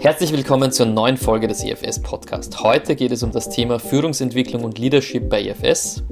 Herzlich 0.00 0.32
willkommen 0.32 0.72
zur 0.72 0.86
neuen 0.86 1.16
Folge 1.16 1.46
des 1.46 1.62
EFS 1.62 2.00
Podcast. 2.00 2.62
Heute 2.62 2.96
geht 2.96 3.12
es 3.12 3.22
um 3.22 3.30
das 3.30 3.50
Thema 3.50 3.78
Führungsentwicklung 3.78 4.64
und 4.64 4.78
Leadership 4.78 5.28
bei 5.28 5.42
EFS. 5.42 6.02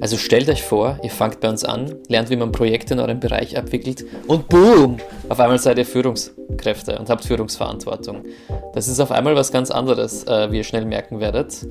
Also 0.00 0.16
stellt 0.16 0.48
euch 0.48 0.62
vor, 0.62 0.98
ihr 1.02 1.10
fangt 1.10 1.40
bei 1.40 1.48
uns 1.48 1.64
an, 1.64 1.96
lernt, 2.08 2.30
wie 2.30 2.36
man 2.36 2.52
Projekte 2.52 2.94
in 2.94 3.00
eurem 3.00 3.20
Bereich 3.20 3.56
abwickelt 3.56 4.04
und 4.26 4.48
boom, 4.48 4.96
auf 5.28 5.38
einmal 5.38 5.58
seid 5.58 5.78
ihr 5.78 5.86
Führungskräfte 5.86 6.98
und 6.98 7.10
habt 7.10 7.24
Führungsverantwortung. 7.24 8.24
Das 8.72 8.88
ist 8.88 8.98
auf 8.98 9.12
einmal 9.12 9.36
was 9.36 9.52
ganz 9.52 9.70
anderes, 9.70 10.24
äh, 10.24 10.50
wie 10.50 10.56
ihr 10.58 10.64
schnell 10.64 10.86
merken 10.86 11.20
werdet. 11.20 11.66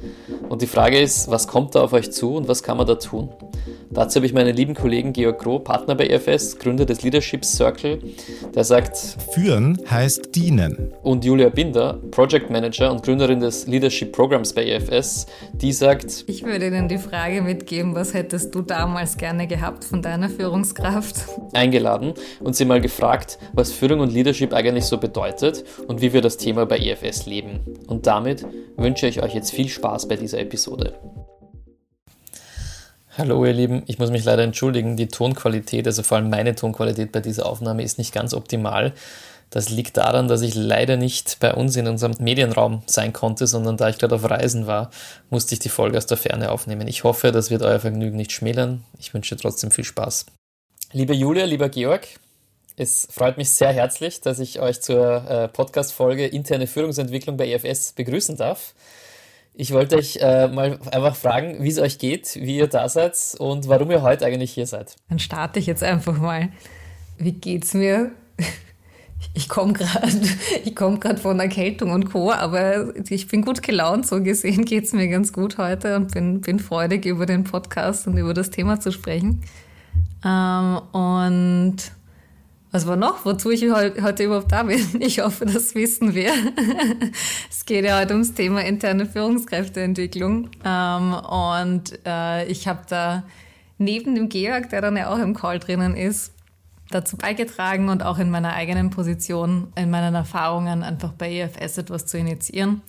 Und 0.47 0.61
die 0.61 0.67
Frage 0.67 0.99
ist, 0.99 1.29
was 1.29 1.47
kommt 1.47 1.75
da 1.75 1.81
auf 1.83 1.93
euch 1.93 2.11
zu 2.11 2.35
und 2.35 2.47
was 2.47 2.63
kann 2.63 2.77
man 2.77 2.87
da 2.87 2.95
tun? 2.95 3.29
Dazu 3.91 4.17
habe 4.17 4.25
ich 4.27 4.33
meinen 4.33 4.55
lieben 4.55 4.75
Kollegen 4.75 5.13
Georg 5.13 5.39
Groh, 5.39 5.59
Partner 5.59 5.95
bei 5.95 6.07
EFS, 6.07 6.59
Gründer 6.59 6.85
des 6.85 7.01
Leadership 7.01 7.43
Circle, 7.43 7.99
der 8.53 8.63
sagt: 8.63 8.97
Führen 9.31 9.79
heißt 9.89 10.35
dienen. 10.35 10.93
Und 11.01 11.25
Julia 11.25 11.49
Binder, 11.49 11.99
Project 12.11 12.51
Manager 12.51 12.91
und 12.91 13.01
Gründerin 13.01 13.39
des 13.39 13.65
Leadership 13.65 14.11
Programs 14.11 14.53
bei 14.53 14.65
EFS, 14.65 15.25
die 15.53 15.73
sagt: 15.73 16.25
Ich 16.27 16.43
würde 16.43 16.67
Ihnen 16.67 16.87
die 16.87 16.99
Frage 16.99 17.41
mitgeben, 17.41 17.95
was 17.95 18.13
hättest 18.13 18.53
du 18.53 18.61
damals 18.61 19.17
gerne 19.17 19.47
gehabt 19.47 19.83
von 19.83 20.01
deiner 20.01 20.29
Führungskraft? 20.29 21.27
Eingeladen 21.53 22.13
und 22.41 22.55
sie 22.55 22.65
mal 22.65 22.81
gefragt, 22.81 23.39
was 23.53 23.71
Führung 23.71 24.01
und 24.01 24.13
Leadership 24.13 24.53
eigentlich 24.53 24.85
so 24.85 24.97
bedeutet 24.97 25.63
und 25.87 26.01
wie 26.01 26.13
wir 26.13 26.21
das 26.21 26.37
Thema 26.37 26.65
bei 26.65 26.77
EFS 26.77 27.25
leben. 27.25 27.61
Und 27.87 28.05
damit 28.05 28.45
wünsche 28.77 29.07
ich 29.07 29.23
euch 29.23 29.33
jetzt 29.33 29.51
viel 29.51 29.67
Spaß 29.67 30.07
bei 30.07 30.15
dieser 30.15 30.39
Episode. 30.39 30.93
Hallo 33.17 33.43
ihr 33.43 33.53
Lieben, 33.53 33.83
ich 33.87 33.97
muss 33.97 34.11
mich 34.11 34.23
leider 34.23 34.43
entschuldigen, 34.43 34.95
die 34.95 35.07
Tonqualität, 35.07 35.87
also 35.87 36.03
vor 36.03 36.17
allem 36.17 36.29
meine 36.29 36.53
Tonqualität 36.53 37.11
bei 37.11 37.21
dieser 37.21 37.47
Aufnahme 37.47 37.83
ist 37.83 37.97
nicht 37.97 38.13
ganz 38.13 38.35
optimal. 38.35 38.93
Das 39.49 39.69
liegt 39.69 39.97
daran, 39.97 40.27
dass 40.27 40.41
ich 40.41 40.53
leider 40.53 40.95
nicht 40.95 41.37
bei 41.39 41.55
uns 41.55 41.75
in 41.75 41.87
unserem 41.87 42.13
Medienraum 42.19 42.83
sein 42.85 43.11
konnte, 43.11 43.47
sondern 43.47 43.77
da 43.77 43.89
ich 43.89 43.97
gerade 43.97 44.13
auf 44.13 44.29
Reisen 44.29 44.67
war, 44.67 44.91
musste 45.31 45.55
ich 45.55 45.59
die 45.59 45.69
Folge 45.69 45.97
aus 45.97 46.05
der 46.05 46.17
Ferne 46.17 46.51
aufnehmen. 46.51 46.87
Ich 46.87 47.03
hoffe, 47.03 47.31
das 47.31 47.49
wird 47.49 47.63
euer 47.63 47.79
Vergnügen 47.79 48.15
nicht 48.15 48.31
schmälern. 48.31 48.83
Ich 48.99 49.11
wünsche 49.11 49.35
trotzdem 49.35 49.71
viel 49.71 49.85
Spaß. 49.85 50.27
Liebe 50.91 51.15
Julia, 51.15 51.45
lieber 51.45 51.69
Georg, 51.69 52.07
es 52.77 53.07
freut 53.11 53.37
mich 53.37 53.49
sehr 53.49 53.73
herzlich, 53.73 54.21
dass 54.21 54.37
ich 54.37 54.59
euch 54.59 54.81
zur 54.81 55.27
äh, 55.27 55.47
Podcast-Folge 55.47 56.27
Interne 56.27 56.67
Führungsentwicklung 56.67 57.37
bei 57.37 57.47
EFS 57.51 57.93
begrüßen 57.93 58.37
darf. 58.37 58.75
Ich 59.53 59.71
wollte 59.71 59.97
euch 59.97 60.17
äh, 60.21 60.47
mal 60.47 60.79
einfach 60.91 61.15
fragen, 61.15 61.61
wie 61.63 61.69
es 61.69 61.79
euch 61.79 61.99
geht, 61.99 62.35
wie 62.35 62.57
ihr 62.57 62.67
da 62.67 62.87
seid 62.87 63.17
und 63.39 63.67
warum 63.67 63.91
ihr 63.91 64.01
heute 64.01 64.25
eigentlich 64.25 64.53
hier 64.53 64.65
seid. 64.65 64.95
Dann 65.09 65.19
starte 65.19 65.59
ich 65.59 65.65
jetzt 65.65 65.83
einfach 65.83 66.17
mal. 66.17 66.49
Wie 67.17 67.33
geht's 67.33 67.73
mir? 67.73 68.11
Ich 69.33 69.49
komme 69.49 69.73
gerade 69.73 70.11
ich 70.63 70.75
komm 70.75 71.01
von 71.01 71.39
Erkältung 71.39 71.91
und 71.91 72.09
Co., 72.09 72.31
aber 72.31 72.93
ich 73.09 73.27
bin 73.27 73.43
gut 73.43 73.61
gelaunt. 73.61 74.07
So 74.07 74.23
gesehen 74.23 74.63
geht 74.65 74.85
es 74.85 74.93
mir 74.93 75.09
ganz 75.09 75.33
gut 75.33 75.57
heute 75.57 75.97
und 75.97 76.13
bin, 76.13 76.41
bin 76.41 76.59
freudig, 76.59 77.05
über 77.05 77.25
den 77.25 77.43
Podcast 77.43 78.07
und 78.07 78.17
über 78.17 78.33
das 78.33 78.49
Thema 78.49 78.79
zu 78.79 78.91
sprechen. 78.91 79.43
Ähm, 80.23 80.79
und 80.93 81.77
was 82.71 82.85
war 82.85 82.95
noch? 82.95 83.25
Wozu 83.25 83.49
ich 83.49 83.63
heute 83.71 84.23
überhaupt 84.23 84.51
da 84.51 84.63
bin? 84.63 84.79
Ich 84.99 85.21
hoffe, 85.21 85.45
das 85.45 85.73
wissen 85.73 86.13
wir. 86.13 86.31
es 87.49 87.65
geht 87.65 87.83
ja 87.83 87.99
heute 87.99 88.13
ums 88.13 88.33
Thema 88.33 88.61
interne 88.61 89.05
Führungskräfteentwicklung. 89.07 90.49
Ähm, 90.63 91.13
und 91.13 91.99
äh, 92.05 92.45
ich 92.45 92.67
habe 92.67 92.81
da 92.87 93.23
neben 93.79 94.13
dem 94.13 94.29
Georg, 94.29 94.69
der 94.69 94.81
dann 94.81 94.97
ja 94.97 95.11
auch 95.11 95.17
im 95.17 95.33
Call 95.33 95.57
drinnen 95.57 95.95
ist, 95.95 96.33
dazu 96.91 97.17
beigetragen 97.17 97.89
und 97.89 98.03
auch 98.03 98.19
in 98.19 98.29
meiner 98.29 98.53
eigenen 98.53 98.91
Position, 98.91 99.71
in 99.75 99.89
meinen 99.89 100.13
Erfahrungen 100.13 100.83
einfach 100.83 101.13
bei 101.13 101.31
EFS 101.31 101.79
etwas 101.79 102.05
zu 102.05 102.17
initiieren. 102.17 102.81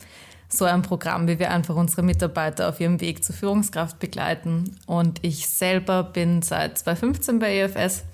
So 0.53 0.65
ein 0.65 0.83
Programm, 0.83 1.29
wie 1.29 1.39
wir 1.39 1.53
einfach 1.53 1.77
unsere 1.77 2.03
Mitarbeiter 2.03 2.69
auf 2.69 2.81
ihrem 2.81 3.01
Weg 3.01 3.25
zur 3.25 3.37
Führungskraft 3.37 3.99
begleiten. 4.01 4.77
Und 4.87 5.21
ich 5.23 5.47
selber 5.47 6.03
bin 6.03 6.43
seit 6.43 6.77
2015 6.79 7.39
bei 7.39 7.57
EFS 7.57 8.05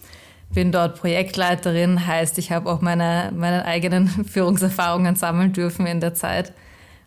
bin 0.57 0.73
dort 0.73 0.99
Projektleiterin, 0.99 2.07
heißt, 2.07 2.39
ich 2.39 2.51
habe 2.51 2.71
auch 2.71 2.81
meine, 2.81 3.31
meine 3.37 3.67
eigenen 3.67 4.09
Führungserfahrungen 4.25 5.15
sammeln 5.15 5.53
dürfen 5.53 5.87
in 5.87 6.01
der 6.01 6.15
Zeit 6.15 6.55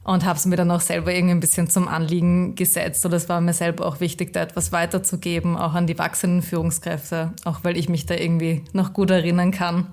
und 0.03 0.23
habe 0.23 0.37
es 0.37 0.45
mir 0.45 0.55
dann 0.55 0.69
auch 0.69 0.81
selber 0.81 1.11
irgendwie 1.11 1.33
ein 1.33 1.39
bisschen 1.39 1.67
zum 1.67 1.87
Anliegen 1.87 2.53
gesetzt. 2.53 3.03
Und 3.07 3.13
es 3.13 3.27
war 3.27 3.41
mir 3.41 3.53
selber 3.53 3.87
auch 3.87 4.01
wichtig, 4.01 4.33
da 4.33 4.43
etwas 4.43 4.71
weiterzugeben, 4.71 5.57
auch 5.57 5.73
an 5.73 5.87
die 5.87 5.97
wachsenden 5.97 6.43
Führungskräfte, 6.43 7.33
auch 7.43 7.63
weil 7.63 7.75
ich 7.75 7.89
mich 7.89 8.05
da 8.05 8.13
irgendwie 8.13 8.63
noch 8.71 8.93
gut 8.93 9.09
erinnern 9.09 9.49
kann. 9.49 9.87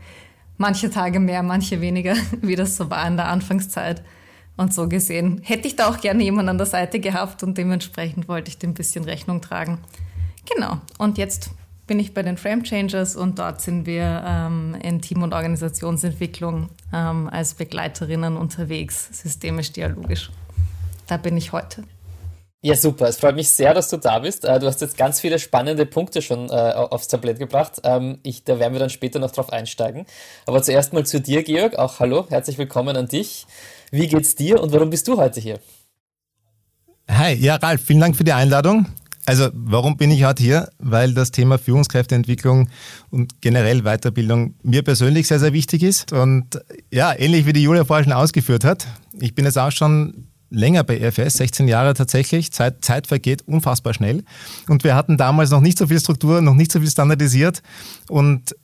Manche 0.59 0.91
Tage 0.91 1.19
mehr, 1.19 1.43
manche 1.43 1.81
weniger, 1.81 2.15
wie 2.43 2.56
das 2.56 2.77
so 2.77 2.91
war 2.91 3.09
in 3.09 3.16
der 3.16 3.28
Anfangszeit. 3.28 4.03
Und 4.59 4.75
so 4.75 4.87
gesehen 4.87 5.41
hätte 5.43 5.66
ich 5.66 5.77
da 5.77 5.89
auch 5.89 6.03
gerne 6.03 6.22
jemanden 6.22 6.50
an 6.50 6.59
der 6.59 6.66
Seite 6.66 7.00
gehabt 7.00 7.43
und 7.43 7.56
dementsprechend 7.56 8.28
wollte 8.28 8.50
ich 8.50 8.59
dem 8.59 8.72
ein 8.72 8.75
bisschen 8.75 9.05
Rechnung 9.05 9.41
tragen. 9.41 9.78
Genau. 10.45 10.77
Und 10.99 11.16
jetzt 11.16 11.53
bin 11.87 12.01
ich 12.01 12.15
bei 12.15 12.23
den 12.23 12.37
Frame 12.37 12.65
Changers 12.65 13.17
und 13.17 13.39
dort 13.39 13.61
sind 13.61 13.87
wir 13.87 14.23
ähm, 14.27 14.77
in 14.83 15.01
Team- 15.01 15.23
und 15.23 15.33
Organisationsentwicklung 15.33 16.69
ähm, 16.93 17.29
als 17.29 17.55
Begleiterinnen 17.55 18.37
unterwegs, 18.37 19.09
systemisch 19.13 19.73
dialogisch. 19.73 20.31
Da 21.07 21.17
bin 21.17 21.37
ich 21.37 21.53
heute. 21.53 21.85
Ja, 22.63 22.75
super. 22.75 23.07
Es 23.07 23.19
freut 23.19 23.37
mich 23.37 23.51
sehr, 23.51 23.75
dass 23.75 23.89
du 23.91 23.97
da 23.97 24.19
bist. 24.19 24.45
Äh, 24.45 24.59
du 24.59 24.67
hast 24.67 24.81
jetzt 24.81 24.97
ganz 24.97 25.21
viele 25.21 25.39
spannende 25.39 25.87
Punkte 25.87 26.21
schon 26.21 26.49
äh, 26.49 26.53
aufs 26.53 27.07
Tablett 27.07 27.39
gebracht. 27.39 27.81
Ähm, 27.85 28.19
ich, 28.25 28.43
da 28.43 28.59
werden 28.59 28.73
wir 28.73 28.81
dann 28.81 28.91
später 28.91 29.21
noch 29.21 29.31
drauf 29.31 29.53
einsteigen. 29.53 30.05
Aber 30.47 30.63
zuerst 30.63 30.93
mal 30.93 31.07
zu 31.07 31.21
dir, 31.21 31.45
Georg. 31.45 31.79
Auch 31.79 32.01
hallo, 32.01 32.27
herzlich 32.29 32.59
willkommen 32.59 32.97
an 32.97 33.07
dich. 33.07 33.47
Wie 33.93 34.09
geht's 34.09 34.35
dir 34.35 34.61
und 34.61 34.73
warum 34.73 34.91
bist 34.91 35.07
du 35.07 35.17
heute 35.17 35.39
hier? 35.39 35.61
Hi, 37.09 37.35
ja, 37.35 37.55
Ralf, 37.55 37.85
vielen 37.85 38.01
Dank 38.01 38.17
für 38.17 38.25
die 38.25 38.33
Einladung. 38.33 38.87
Also 39.27 39.49
warum 39.53 39.97
bin 39.97 40.13
ich 40.13 40.25
heute 40.25 40.43
hier? 40.43 40.71
Weil 40.79 41.13
das 41.13 41.33
Thema 41.33 41.59
Führungskräfteentwicklung 41.59 42.69
und 43.11 43.41
generell 43.43 43.83
Weiterbildung 43.83 44.55
mir 44.63 44.83
persönlich 44.83 45.27
sehr, 45.27 45.41
sehr 45.41 45.53
wichtig 45.53 45.83
ist. 45.83 46.13
Und 46.13 46.61
ja, 46.93 47.13
ähnlich 47.13 47.45
wie 47.45 47.53
die 47.53 47.63
Julia 47.63 47.85
vorher 47.85 48.05
schon 48.05 48.13
ausgeführt 48.13 48.65
hat, 48.65 48.87
ich 49.19 49.35
bin 49.35 49.45
jetzt 49.45 49.59
auch 49.59 49.73
schon 49.73 50.29
länger 50.51 50.85
bei 50.85 50.99
EFS, 50.99 51.39
16 51.39 51.67
Jahre 51.67 51.95
tatsächlich. 51.95 52.53
Zeit, 52.53 52.85
Zeit 52.85 53.09
vergeht 53.09 53.43
unfassbar 53.43 53.95
schnell. 53.95 54.23
Und 54.69 54.85
wir 54.85 54.95
hatten 54.95 55.17
damals 55.17 55.51
noch 55.51 55.61
nicht 55.61 55.77
so 55.77 55.89
viel 55.89 55.99
Struktur, 55.99 56.41
noch 56.41 56.55
nicht 56.55 56.71
so 56.71 56.79
viel 56.79 56.91
standardisiert 56.91 57.63
und 58.09 58.55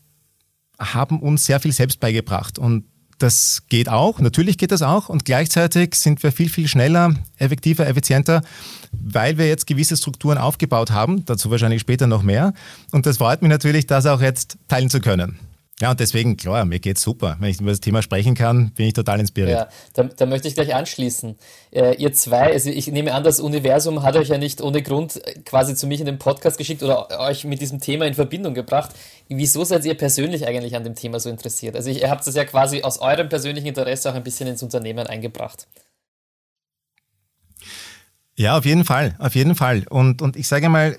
haben 0.78 1.20
uns 1.20 1.44
sehr 1.44 1.58
viel 1.58 1.72
selbst 1.72 1.98
beigebracht. 1.98 2.58
Und 2.58 2.84
das 3.22 3.62
geht 3.68 3.88
auch, 3.88 4.18
natürlich 4.20 4.58
geht 4.58 4.72
das 4.72 4.82
auch 4.82 5.08
und 5.08 5.24
gleichzeitig 5.24 5.94
sind 5.94 6.22
wir 6.22 6.32
viel, 6.32 6.48
viel 6.48 6.68
schneller, 6.68 7.14
effektiver, 7.38 7.86
effizienter, 7.86 8.42
weil 8.92 9.38
wir 9.38 9.46
jetzt 9.46 9.66
gewisse 9.66 9.96
Strukturen 9.96 10.38
aufgebaut 10.38 10.90
haben, 10.90 11.24
dazu 11.24 11.50
wahrscheinlich 11.50 11.80
später 11.80 12.06
noch 12.06 12.22
mehr. 12.22 12.52
Und 12.90 13.06
das 13.06 13.18
freut 13.18 13.42
mich 13.42 13.50
natürlich, 13.50 13.86
das 13.86 14.06
auch 14.06 14.20
jetzt 14.20 14.58
teilen 14.68 14.90
zu 14.90 15.00
können. 15.00 15.38
Ja, 15.82 15.90
und 15.90 15.98
deswegen, 15.98 16.36
klar, 16.36 16.64
mir 16.64 16.78
geht's 16.78 17.02
super. 17.02 17.36
Wenn 17.40 17.50
ich 17.50 17.60
über 17.60 17.70
das 17.70 17.80
Thema 17.80 18.02
sprechen 18.02 18.36
kann, 18.36 18.70
bin 18.70 18.86
ich 18.86 18.92
total 18.92 19.18
inspiriert. 19.18 19.58
Ja, 19.58 19.68
da, 19.94 20.04
da 20.04 20.26
möchte 20.26 20.46
ich 20.46 20.54
gleich 20.54 20.76
anschließen. 20.76 21.36
Äh, 21.72 21.96
ihr 21.96 22.12
zwei, 22.12 22.52
also 22.52 22.70
ich 22.70 22.86
nehme 22.86 23.12
an, 23.12 23.24
das 23.24 23.40
Universum 23.40 24.04
hat 24.04 24.14
euch 24.14 24.28
ja 24.28 24.38
nicht 24.38 24.60
ohne 24.60 24.80
Grund 24.80 25.20
quasi 25.44 25.74
zu 25.74 25.88
mich 25.88 25.98
in 25.98 26.06
den 26.06 26.20
Podcast 26.20 26.56
geschickt 26.56 26.84
oder 26.84 27.08
euch 27.18 27.42
mit 27.42 27.60
diesem 27.60 27.80
Thema 27.80 28.06
in 28.06 28.14
Verbindung 28.14 28.54
gebracht. 28.54 28.92
Wieso 29.26 29.64
seid 29.64 29.84
ihr 29.84 29.94
persönlich 29.94 30.46
eigentlich 30.46 30.76
an 30.76 30.84
dem 30.84 30.94
Thema 30.94 31.18
so 31.18 31.28
interessiert? 31.28 31.74
Also 31.74 31.90
ihr 31.90 32.08
habt 32.08 32.24
es 32.24 32.32
ja 32.32 32.44
quasi 32.44 32.82
aus 32.82 33.00
eurem 33.00 33.28
persönlichen 33.28 33.66
Interesse 33.66 34.08
auch 34.08 34.14
ein 34.14 34.22
bisschen 34.22 34.46
ins 34.46 34.62
Unternehmen 34.62 35.08
eingebracht. 35.08 35.66
Ja, 38.36 38.56
auf 38.56 38.64
jeden 38.64 38.84
Fall, 38.84 39.16
auf 39.18 39.34
jeden 39.34 39.56
Fall. 39.56 39.82
Und, 39.90 40.22
und 40.22 40.36
ich 40.36 40.46
sage 40.46 40.68
mal, 40.68 40.96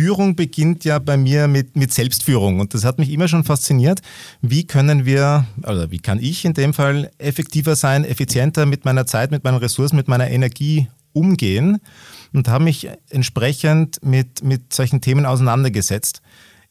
Führung 0.00 0.34
beginnt 0.34 0.86
ja 0.86 0.98
bei 0.98 1.18
mir 1.18 1.46
mit, 1.46 1.76
mit 1.76 1.92
Selbstführung 1.92 2.58
und 2.58 2.72
das 2.72 2.86
hat 2.86 2.98
mich 2.98 3.10
immer 3.10 3.28
schon 3.28 3.44
fasziniert. 3.44 4.00
Wie 4.40 4.66
können 4.66 5.04
wir, 5.04 5.44
oder 5.58 5.90
wie 5.90 5.98
kann 5.98 6.18
ich 6.18 6.46
in 6.46 6.54
dem 6.54 6.72
Fall 6.72 7.10
effektiver 7.18 7.76
sein, 7.76 8.06
effizienter 8.06 8.64
mit 8.64 8.86
meiner 8.86 9.04
Zeit, 9.04 9.30
mit 9.30 9.44
meinen 9.44 9.58
Ressourcen, 9.58 9.96
mit 9.96 10.08
meiner 10.08 10.30
Energie 10.30 10.88
umgehen 11.12 11.80
und 12.32 12.48
habe 12.48 12.64
mich 12.64 12.88
entsprechend 13.10 14.02
mit, 14.02 14.42
mit 14.42 14.72
solchen 14.72 15.02
Themen 15.02 15.26
auseinandergesetzt. 15.26 16.22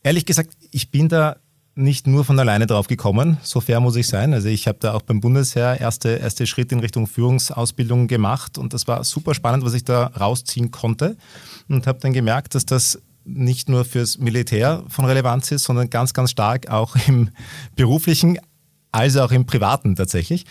Ehrlich 0.01 0.25
gesagt, 0.25 0.49
ich 0.71 0.89
bin 0.89 1.07
da 1.07 1.35
nicht 1.75 2.07
nur 2.07 2.25
von 2.25 2.39
alleine 2.39 2.65
drauf 2.65 2.87
gekommen, 2.87 3.37
so 3.43 3.61
fair 3.61 3.79
muss 3.79 3.95
ich 3.95 4.07
sein. 4.07 4.33
Also 4.33 4.47
ich 4.47 4.67
habe 4.67 4.79
da 4.81 4.95
auch 4.95 5.03
beim 5.03 5.21
Bundesheer 5.21 5.79
erste, 5.79 6.09
erste 6.09 6.47
Schritte 6.47 6.73
in 6.73 6.81
Richtung 6.81 7.05
Führungsausbildung 7.05 8.07
gemacht 8.07 8.57
und 8.57 8.73
das 8.73 8.87
war 8.87 9.03
super 9.03 9.35
spannend, 9.35 9.63
was 9.63 9.75
ich 9.75 9.83
da 9.83 10.07
rausziehen 10.07 10.71
konnte 10.71 11.15
und 11.67 11.85
habe 11.85 11.99
dann 11.99 12.11
gemerkt, 12.11 12.55
dass 12.55 12.65
das 12.65 12.99
nicht 13.33 13.69
nur 13.69 13.85
fürs 13.85 14.17
Militär 14.17 14.83
von 14.87 15.05
Relevanz 15.05 15.51
ist, 15.51 15.63
sondern 15.63 15.89
ganz, 15.89 16.13
ganz 16.13 16.31
stark 16.31 16.69
auch 16.69 16.95
im 17.07 17.29
beruflichen, 17.75 18.39
als 18.91 19.17
auch 19.17 19.31
im 19.31 19.45
privaten 19.45 19.95
tatsächlich. 19.95 20.45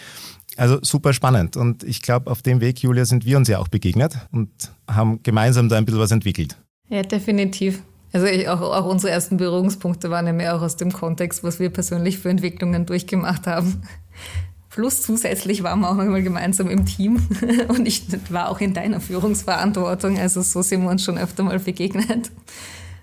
Also 0.57 0.79
super 0.83 1.13
spannend. 1.13 1.57
Und 1.57 1.85
ich 1.85 2.03
glaube, 2.03 2.31
auf 2.31 2.43
dem 2.43 2.61
Weg, 2.61 2.81
Julia, 2.81 3.05
sind 3.05 3.25
wir 3.25 3.37
uns 3.37 3.49
ja 3.49 3.59
auch 3.59 3.69
begegnet 3.69 4.19
und 4.33 4.51
haben 4.91 5.23
gemeinsam 5.23 5.69
da 5.69 5.77
ein 5.77 5.85
bisschen 5.85 6.01
was 6.01 6.11
entwickelt. 6.11 6.57
Ja, 6.89 7.03
definitiv. 7.03 7.83
Also 8.13 8.27
ich, 8.27 8.49
auch, 8.49 8.61
auch 8.61 8.87
unsere 8.87 9.13
ersten 9.13 9.37
Berührungspunkte 9.37 10.11
waren 10.11 10.27
ja 10.27 10.33
mehr 10.33 10.57
auch 10.57 10.63
aus 10.63 10.77
dem 10.77 10.93
Kontext, 10.93 11.45
was 11.45 11.61
wir 11.61 11.71
persönlich 11.71 12.19
für 12.19 12.31
Entwicklungen 12.31 12.87
durchgemacht 12.87 13.47
haben. 13.47 13.83
Plus 14.71 15.03
zusätzlich 15.03 15.63
waren 15.63 15.81
wir 15.81 15.91
auch 15.91 15.97
noch 15.97 16.05
mal 16.05 16.23
gemeinsam 16.23 16.69
im 16.69 16.85
Team 16.85 17.27
und 17.69 17.87
ich 17.87 18.05
war 18.31 18.51
auch 18.51 18.61
in 18.61 18.75
deiner 18.75 19.01
Führungsverantwortung. 19.01 20.19
Also 20.19 20.43
so 20.43 20.63
sind 20.63 20.83
wir 20.83 20.91
uns 20.91 21.05
schon 21.05 21.17
öfter 21.17 21.43
mal 21.43 21.59
begegnet. 21.59 22.31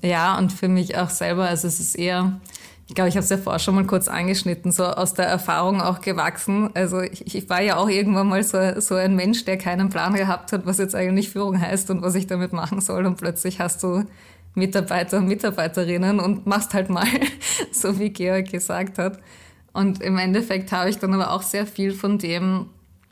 Ja, 0.02 0.38
und 0.38 0.54
für 0.54 0.68
mich 0.68 0.98
auch 0.98 1.10
selber, 1.10 1.48
also 1.48 1.68
es 1.68 1.80
ist 1.80 1.96
eher, 1.96 2.40
ich 2.88 2.94
glaube, 2.94 3.10
ich 3.10 3.16
habe 3.16 3.24
es 3.24 3.30
ja 3.30 3.38
vorher 3.38 3.60
schon 3.60 3.74
mal 3.74 3.86
kurz 3.86 4.08
angeschnitten, 4.08 4.72
so 4.72 4.86
aus 4.86 5.16
der 5.16 5.26
Erfahrung 5.26 5.82
auch 5.82 6.02
gewachsen. 6.02 6.70
Also 6.76 7.02
ich, 7.02 7.34
ich, 7.34 7.50
war 7.50 7.62
ja 7.62 7.78
auch 7.78 7.90
irgendwann 7.90 8.28
mal 8.28 8.44
so, 8.44 8.80
so 8.80 8.94
ein 8.94 9.16
Mensch, 9.16 9.46
der 9.46 9.58
keinen 9.58 9.90
Plan 9.90 10.14
gehabt 10.14 10.52
hat, 10.52 10.68
was 10.68 10.78
jetzt 10.78 10.94
eigentlich 10.94 11.32
Führung 11.32 11.60
heißt 11.60 11.90
und 11.90 12.04
was 12.04 12.14
ich 12.14 12.28
damit 12.28 12.54
machen 12.54 12.82
soll. 12.82 13.08
Und 13.08 13.18
plötzlich 13.18 13.60
hast 13.60 13.82
du 13.82 14.04
Mitarbeiter 14.54 15.18
und 15.18 15.28
Mitarbeiterinnen 15.28 16.20
und 16.20 16.46
machst 16.46 16.76
halt 16.76 16.92
mal, 16.92 17.08
so 17.72 17.98
wie 17.98 18.10
Georg 18.10 18.52
gesagt 18.52 19.00
hat. 19.00 19.20
Und 19.76 20.02
im 20.02 20.18
Endeffekt 20.18 20.72
habe 20.72 20.90
ich 20.90 21.00
dann 21.00 21.14
aber 21.14 21.32
auch 21.32 21.42
sehr 21.42 21.68
viel 21.68 21.92
von 21.92 22.18
dem, 22.18 22.68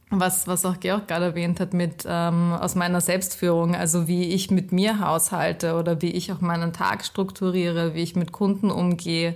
was, 0.10 0.48
was 0.48 0.64
auch 0.64 0.80
Georg 0.80 1.10
gerade 1.10 1.26
erwähnt 1.26 1.60
hat, 1.60 1.74
mit 1.74 2.06
ähm, 2.08 2.54
aus 2.54 2.76
meiner 2.76 3.02
Selbstführung, 3.02 3.76
also 3.76 4.08
wie 4.08 4.30
ich 4.30 4.50
mit 4.50 4.72
mir 4.72 5.02
haushalte 5.02 5.76
oder 5.76 6.02
wie 6.02 6.12
ich 6.12 6.32
auch 6.32 6.40
meinen 6.40 6.72
Tag 6.72 7.04
strukturiere, 7.04 7.96
wie 7.96 8.02
ich 8.04 8.16
mit 8.16 8.32
Kunden 8.32 8.72
umgehe, 8.72 9.36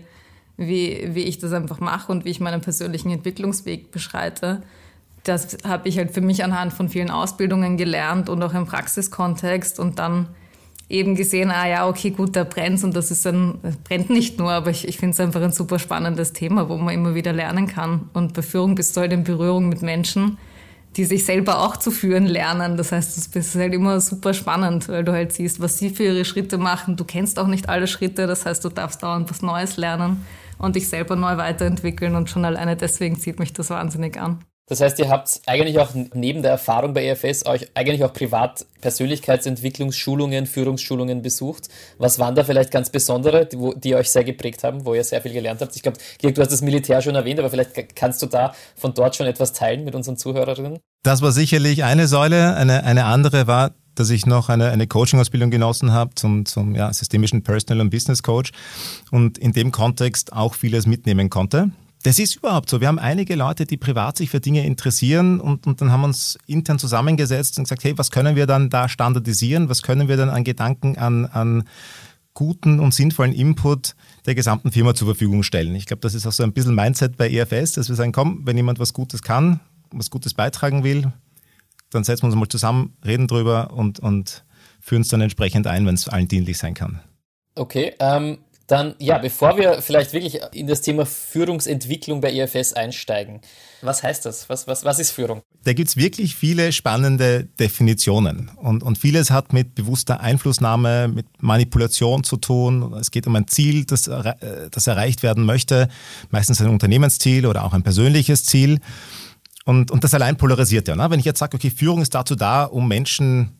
wie, 0.55 1.09
wie 1.15 1.23
ich 1.23 1.37
das 1.37 1.51
einfach 1.51 1.81
mache 1.81 2.13
und 2.13 2.23
wie 2.23 2.29
ich 2.29 2.39
meinen 2.39 2.61
persönlichen 2.61 3.11
Entwicklungsweg 3.11 3.91
beschreite. 3.91 4.63
Das 5.25 5.57
habe 5.65 5.89
ich 5.89 5.97
halt 5.97 6.11
für 6.11 6.21
mich 6.21 6.45
anhand 6.45 6.71
von 6.71 6.87
vielen 6.87 7.11
Ausbildungen 7.11 7.75
gelernt 7.75 8.29
und 8.29 8.41
auch 8.41 8.53
im 8.53 8.67
Praxiskontext 8.67 9.81
und 9.81 9.99
dann 9.99 10.29
eben 10.89 11.15
gesehen, 11.15 11.51
ah 11.51 11.67
ja, 11.67 11.87
okay, 11.87 12.11
gut, 12.11 12.35
da 12.35 12.43
brennt 12.43 12.83
und 12.83 12.95
das 12.95 13.11
ist 13.11 13.27
ein, 13.27 13.55
brennt 13.83 14.09
nicht 14.09 14.39
nur, 14.39 14.51
aber 14.51 14.71
ich, 14.71 14.87
ich 14.87 14.97
finde 14.97 15.13
es 15.13 15.19
einfach 15.19 15.41
ein 15.41 15.51
super 15.51 15.79
spannendes 15.79 16.33
Thema, 16.33 16.69
wo 16.69 16.77
man 16.77 16.93
immer 16.93 17.13
wieder 17.13 17.33
lernen 17.33 17.67
kann. 17.67 18.09
Und 18.13 18.33
bei 18.33 18.41
Führung 18.41 18.75
bist 18.75 18.95
du 18.95 19.01
halt 19.01 19.11
in 19.11 19.23
Berührung 19.23 19.67
mit 19.67 19.81
Menschen, 19.81 20.37
die 20.95 21.03
sich 21.03 21.25
selber 21.25 21.59
auch 21.59 21.77
zu 21.77 21.91
führen 21.91 22.25
lernen. 22.25 22.77
Das 22.77 22.91
heißt, 22.91 23.35
das 23.35 23.47
ist 23.47 23.55
halt 23.55 23.73
immer 23.73 23.99
super 23.99 24.33
spannend, 24.33 24.87
weil 24.87 25.03
du 25.03 25.11
halt 25.11 25.33
siehst, 25.33 25.59
was 25.59 25.77
sie 25.77 25.89
für 25.89 26.03
ihre 26.03 26.25
Schritte 26.25 26.57
machen. 26.57 26.95
Du 26.95 27.03
kennst 27.03 27.37
auch 27.37 27.47
nicht 27.47 27.67
alle 27.67 27.87
Schritte, 27.87 28.25
das 28.25 28.45
heißt, 28.45 28.63
du 28.63 28.69
darfst 28.69 29.03
dauernd 29.03 29.29
was 29.29 29.41
Neues 29.41 29.75
lernen 29.75 30.25
und 30.57 30.75
dich 30.75 30.87
selber 30.87 31.15
neu 31.15 31.37
weiterentwickeln 31.37 32.15
und 32.15 32.29
schon 32.29 32.45
alleine 32.45 32.77
deswegen 32.77 33.19
zieht 33.19 33.39
mich 33.39 33.53
das 33.53 33.69
wahnsinnig 33.69 34.19
an. 34.19 34.39
Das 34.69 34.81
heißt, 34.81 34.99
ihr 34.99 35.07
habt 35.07 35.41
eigentlich 35.45 35.79
auch 35.79 35.91
neben 36.13 36.41
der 36.41 36.51
Erfahrung 36.51 36.93
bei 36.93 37.05
EFS 37.05 37.45
euch 37.45 37.67
eigentlich 37.73 38.03
auch 38.03 38.11
privat 38.11 38.65
Persönlichkeitsentwicklungsschulungen, 38.81 40.45
Führungsschulungen 40.45 41.21
besucht. 41.21 41.69
Was 41.97 42.19
waren 42.19 42.35
da 42.35 42.43
vielleicht 42.43 42.71
ganz 42.71 42.89
besondere, 42.89 43.45
die, 43.45 43.57
die 43.77 43.95
euch 43.95 44.09
sehr 44.09 44.25
geprägt 44.25 44.65
haben, 44.65 44.85
wo 44.85 44.93
ihr 44.93 45.05
sehr 45.05 45.21
viel 45.21 45.31
gelernt 45.31 45.61
habt? 45.61 45.73
Ich 45.77 45.83
glaube, 45.83 45.97
Georg, 46.17 46.35
du 46.35 46.41
hast 46.41 46.51
das 46.51 46.61
Militär 46.61 47.01
schon 47.01 47.15
erwähnt, 47.15 47.39
aber 47.39 47.49
vielleicht 47.49 47.95
kannst 47.95 48.21
du 48.21 48.25
da 48.25 48.53
von 48.75 48.93
dort 48.93 49.15
schon 49.15 49.25
etwas 49.25 49.53
teilen 49.53 49.85
mit 49.85 49.95
unseren 49.95 50.17
Zuhörerinnen? 50.17 50.79
Das 51.01 51.21
war 51.21 51.31
sicherlich 51.31 51.85
eine 51.85 52.07
Säule. 52.07 52.55
Eine, 52.57 52.83
eine 52.83 53.05
andere 53.05 53.47
war, 53.47 53.71
dass 53.95 54.09
ich 54.09 54.25
noch 54.25 54.49
eine, 54.49 54.69
eine 54.69 54.85
Coaching-Ausbildung 54.85 55.49
genossen 55.49 55.93
habe 55.93 56.13
zum, 56.15 56.45
zum 56.45 56.75
ja, 56.75 56.91
systemischen 56.91 57.41
Personal- 57.41 57.79
und 57.79 57.89
Business 57.89 58.21
Coach 58.21 58.51
und 59.11 59.37
in 59.37 59.53
dem 59.53 59.71
Kontext 59.71 60.33
auch 60.33 60.55
vieles 60.55 60.85
mitnehmen 60.85 61.29
konnte. 61.29 61.71
Das 62.07 62.19
ist 62.19 62.37
überhaupt 62.37 62.69
so. 62.69 62.79
Wir 62.79 62.87
haben 62.87 62.99
einige 62.99 63.35
Leute, 63.35 63.65
die 63.65 63.75
privat 63.75 64.15
sich 64.15 64.29
für 64.29 64.39
Dinge 64.39 64.65
interessieren 64.65 65.41
und, 65.41 65.67
und 65.67 65.81
dann 65.81 65.91
haben 65.91 65.99
wir 65.99 66.07
uns 66.07 66.37
intern 66.47 66.79
zusammengesetzt 66.79 67.57
und 67.57 67.65
gesagt, 67.65 67.83
hey, 67.83 67.97
was 67.97 68.11
können 68.11 68.37
wir 68.37 68.47
dann 68.47 68.69
da 68.69 68.87
standardisieren? 68.87 69.67
Was 69.67 69.81
können 69.81 70.07
wir 70.07 70.15
dann 70.15 70.29
an 70.29 70.45
Gedanken, 70.45 70.97
an, 70.97 71.25
an 71.25 71.67
guten 72.33 72.79
und 72.79 72.93
sinnvollen 72.93 73.33
Input 73.33 73.93
der 74.25 74.35
gesamten 74.35 74.71
Firma 74.71 74.95
zur 74.95 75.07
Verfügung 75.09 75.43
stellen? 75.43 75.75
Ich 75.75 75.85
glaube, 75.85 75.99
das 75.99 76.13
ist 76.13 76.25
auch 76.25 76.31
so 76.31 76.43
ein 76.43 76.53
bisschen 76.53 76.75
Mindset 76.75 77.17
bei 77.17 77.29
EFS, 77.29 77.73
dass 77.73 77.89
wir 77.89 77.97
sagen, 77.97 78.13
komm, 78.13 78.43
wenn 78.45 78.55
jemand 78.55 78.79
was 78.79 78.93
Gutes 78.93 79.21
kann, 79.21 79.59
was 79.91 80.09
Gutes 80.09 80.33
beitragen 80.33 80.85
will, 80.85 81.11
dann 81.89 82.05
setzen 82.05 82.23
wir 82.23 82.27
uns 82.27 82.35
mal 82.37 82.47
zusammen, 82.47 82.95
reden 83.05 83.27
drüber 83.27 83.73
und, 83.73 83.99
und 83.99 84.45
führen 84.79 85.01
es 85.01 85.09
dann 85.09 85.19
entsprechend 85.19 85.67
ein, 85.67 85.85
wenn 85.85 85.95
es 85.95 86.07
allen 86.07 86.29
dienlich 86.29 86.57
sein 86.57 86.73
kann. 86.73 87.01
Okay, 87.55 87.95
ähm, 87.99 88.37
dann, 88.67 88.95
ja, 88.99 89.17
bevor 89.17 89.57
wir 89.57 89.81
vielleicht 89.81 90.11
wirklich 90.11 90.41
in 90.51 90.67
das 90.67 90.81
Thema 90.81 91.05
Führungsentwicklung 91.05 92.19
bei 92.19 92.33
EFS 92.33 92.73
einsteigen, 92.73 93.39
was 93.81 94.03
heißt 94.03 94.25
das? 94.25 94.49
Was, 94.49 94.67
was, 94.67 94.83
was 94.83 94.99
ist 94.99 95.11
Führung? 95.11 95.41
Da 95.63 95.71
gibt 95.71 95.87
es 95.87 95.95
wirklich 95.95 96.35
viele 96.35 96.73
spannende 96.73 97.45
Definitionen. 97.45 98.51
Und, 98.57 98.83
und 98.83 98.97
vieles 98.97 99.31
hat 99.31 99.53
mit 99.53 99.73
bewusster 99.73 100.19
Einflussnahme, 100.19 101.07
mit 101.07 101.27
Manipulation 101.39 102.25
zu 102.25 102.35
tun. 102.35 102.93
Es 102.99 103.11
geht 103.11 103.25
um 103.25 103.35
ein 103.37 103.47
Ziel, 103.47 103.85
das, 103.85 104.03
das 104.03 104.87
erreicht 104.87 105.23
werden 105.23 105.45
möchte, 105.45 105.87
meistens 106.29 106.59
ein 106.59 106.67
Unternehmensziel 106.67 107.45
oder 107.45 107.63
auch 107.63 107.73
ein 107.73 107.83
persönliches 107.83 108.43
Ziel. 108.43 108.79
Und, 109.63 109.91
und 109.91 110.03
das 110.03 110.13
allein 110.13 110.35
polarisiert 110.35 110.89
ja. 110.89 110.95
Ne? 110.97 111.09
Wenn 111.09 111.19
ich 111.19 111.25
jetzt 111.25 111.39
sage, 111.39 111.55
okay, 111.55 111.69
Führung 111.69 112.01
ist 112.01 112.15
dazu 112.15 112.35
da, 112.35 112.65
um 112.65 112.87
Menschen 112.87 113.51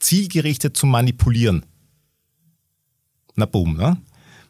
zielgerichtet 0.00 0.74
zu 0.74 0.86
manipulieren. 0.86 1.66
Na 3.34 3.44
boom, 3.44 3.76
ne? 3.76 3.98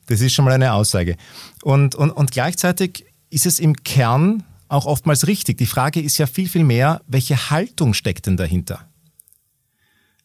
Das 0.08 0.20
ist 0.20 0.32
schon 0.32 0.44
mal 0.44 0.54
eine 0.54 0.72
Aussage. 0.72 1.16
Und, 1.62 1.94
und, 1.94 2.10
und 2.10 2.32
gleichzeitig 2.32 3.06
ist 3.30 3.46
es 3.46 3.60
im 3.60 3.74
Kern 3.84 4.42
auch 4.68 4.86
oftmals 4.86 5.26
richtig. 5.26 5.58
Die 5.58 5.66
Frage 5.66 6.00
ist 6.00 6.18
ja 6.18 6.26
viel, 6.26 6.48
viel 6.48 6.64
mehr, 6.64 7.02
welche 7.06 7.50
Haltung 7.50 7.94
steckt 7.94 8.26
denn 8.26 8.36
dahinter? 8.36 8.88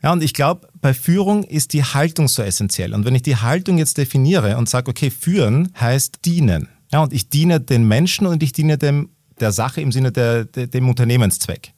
Ja, 0.02 0.12
und 0.12 0.24
ich 0.24 0.34
glaube, 0.34 0.68
bei 0.82 0.94
Führung 0.94 1.44
ist 1.44 1.74
die 1.74 1.84
Haltung 1.84 2.28
so 2.28 2.42
essentiell. 2.42 2.94
Und 2.94 3.06
wenn 3.06 3.16
ich 3.16 3.22
die 3.22 3.38
Haltung 3.38 3.78
jetzt 3.78 3.98
definiere 3.98 4.58
und 4.58 4.68
sage, 4.68 4.90
okay, 4.90 5.10
führen 5.10 5.74
heißt 5.80 6.26
dienen. 6.26 6.68
Ja, 6.92 7.02
und 7.04 7.14
ich 7.14 7.30
diene 7.30 7.60
den 7.60 7.88
Menschen 7.88 8.28
und 8.28 8.44
ich 8.44 8.52
diene 8.54 8.78
dem, 8.78 9.10
der 9.40 9.52
Sache 9.52 9.82
im 9.82 9.92
Sinne 9.92 10.12
der, 10.12 10.46
der, 10.46 10.68
dem 10.68 10.90
Unternehmenszweck. 10.90 11.73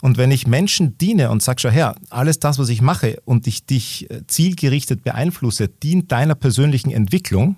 Und 0.00 0.16
wenn 0.16 0.30
ich 0.30 0.46
Menschen 0.46 0.96
diene 0.96 1.30
und 1.30 1.42
sage, 1.42 1.60
schau 1.60 1.70
her, 1.70 1.96
alles 2.10 2.38
das, 2.38 2.58
was 2.58 2.68
ich 2.68 2.80
mache 2.80 3.20
und 3.24 3.46
ich 3.46 3.66
dich 3.66 4.08
äh, 4.10 4.26
zielgerichtet 4.26 5.02
beeinflusse, 5.02 5.68
dient 5.68 6.12
deiner 6.12 6.36
persönlichen 6.36 6.90
Entwicklung, 6.90 7.56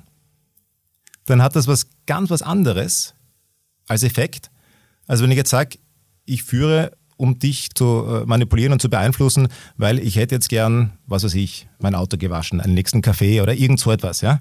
dann 1.27 1.43
hat 1.43 1.55
das 1.55 1.67
was 1.67 1.89
ganz 2.07 2.31
was 2.31 2.43
anderes 2.43 3.15
als 3.87 4.03
Effekt, 4.03 4.51
als 5.07 5.23
wenn 5.23 5.31
ich 5.31 5.37
jetzt 5.37 5.51
sage, 5.51 5.79
ich 6.25 6.43
führe, 6.45 6.93
um 7.17 7.39
dich 7.39 7.75
zu 7.75 8.07
äh, 8.07 8.25
manipulieren 8.25 8.73
und 8.73 8.81
zu 8.81 8.89
beeinflussen, 8.89 9.49
weil 9.77 9.99
ich 9.99 10.17
hätte 10.17 10.35
jetzt 10.35 10.49
gern, 10.49 10.93
was 11.07 11.25
weiß 11.25 11.35
ich, 11.35 11.69
mein 11.79 11.95
Auto 11.95 12.17
gewaschen, 12.17 12.61
einen 12.61 12.75
nächsten 12.75 13.03
Kaffee 13.03 13.43
oder 13.43 13.55
irgend 13.55 13.81
so 13.81 13.91
etwas. 13.91 14.23
Ja? 14.23 14.41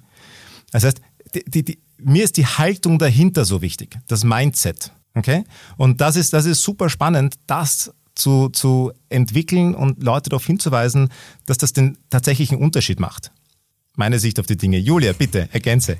Das 0.72 0.86
heißt, 0.86 1.02
die, 1.36 1.44
die, 1.45 1.63
die, 1.63 1.80
mir 1.98 2.24
ist 2.24 2.38
die 2.38 2.45
Haltung 2.45 2.98
dahinter 2.98 3.44
so 3.44 3.62
wichtig, 3.62 4.00
das 4.07 4.24
Mindset. 4.24 4.94
Okay? 5.19 5.44
Und 5.78 6.02
das 6.02 6.16
ist, 6.16 6.33
das 6.33 6.45
ist 6.45 6.64
super 6.64 6.90
spannend, 6.90 7.35
das 7.45 7.92
zu, 8.16 8.49
zu 8.49 8.92
entwickeln 9.09 9.76
und 9.76 10.02
Leute 10.02 10.30
darauf 10.30 10.45
hinzuweisen, 10.45 11.09
dass 11.45 11.57
das 11.57 11.73
den 11.73 11.97
tatsächlichen 12.09 12.57
Unterschied 12.57 12.99
macht. 12.99 13.31
Meine 13.95 14.18
Sicht 14.18 14.40
auf 14.40 14.45
die 14.45 14.56
Dinge. 14.56 14.78
Julia, 14.78 15.11
bitte, 15.11 15.49
ergänze. 15.52 15.97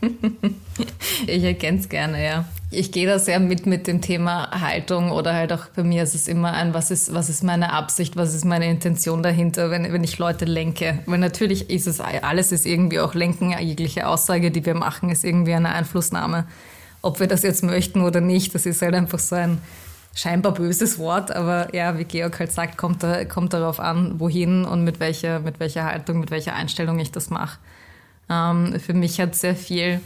ich 1.28 1.44
ergänze 1.44 1.90
gerne, 1.90 2.24
ja. 2.24 2.46
Ich 2.72 2.94
gehe 2.94 3.06
da 3.06 3.20
sehr 3.20 3.42
mit 3.42 3.66
mit 3.66 3.88
dem 3.88 4.00
Thema 4.00 4.52
Haltung 4.62 5.12
oder 5.12 5.34
halt 5.34 5.52
auch 5.52 5.66
bei 5.76 5.84
mir 5.84 6.04
ist 6.04 6.16
es 6.16 6.30
immer 6.30 6.54
ein, 6.54 6.74
was 6.74 6.92
ist, 6.92 7.14
was 7.14 7.28
ist 7.28 7.44
meine 7.44 7.74
Absicht, 7.74 8.16
was 8.16 8.34
ist 8.34 8.46
meine 8.46 8.70
Intention 8.70 9.22
dahinter, 9.22 9.70
wenn, 9.70 9.92
wenn 9.92 10.04
ich 10.04 10.18
Leute 10.18 10.46
lenke. 10.46 11.00
Weil 11.08 11.20
natürlich 11.20 11.70
ist 11.70 11.88
es, 11.88 12.00
alles 12.00 12.54
ist 12.54 12.66
irgendwie 12.66 13.02
auch 13.02 13.16
Lenken, 13.16 13.54
jegliche 13.60 14.08
Aussage, 14.08 14.52
die 14.52 14.66
wir 14.66 14.76
machen, 14.76 15.10
ist 15.10 15.26
irgendwie 15.26 15.56
eine 15.56 15.70
Einflussnahme 15.70 16.46
ob 17.02 17.20
wir 17.20 17.28
das 17.28 17.44
jetzt 17.44 17.64
möchten 17.64 18.02
oder 18.02 18.22
nicht. 18.22 18.54
Das 18.56 18.66
ist 18.66 18.82
halt 18.82 18.96
einfach 18.96 19.20
so 19.20 19.36
ein 19.36 19.60
scheinbar 20.16 20.54
böses 20.54 20.98
Wort, 20.98 21.32
aber 21.32 21.74
ja, 21.74 21.98
wie 21.98 22.04
Georg 22.04 22.40
halt 22.40 22.52
sagt, 22.52 22.78
kommt, 22.78 23.06
kommt 23.30 23.54
darauf 23.54 23.80
an, 23.80 24.20
wohin 24.20 24.66
und 24.66 24.84
mit 24.84 25.00
welcher, 25.00 25.40
mit 25.40 25.60
welcher 25.60 25.86
Haltung, 25.86 26.20
mit 26.20 26.32
welcher 26.32 26.56
Einstellung 26.56 27.00
ich 27.00 27.12
das 27.12 27.30
mache. 27.30 27.60
Ähm, 28.30 28.80
für 28.80 28.94
mich 28.94 29.20
hat 29.20 29.36
sehr 29.36 29.56
viel 29.56 30.02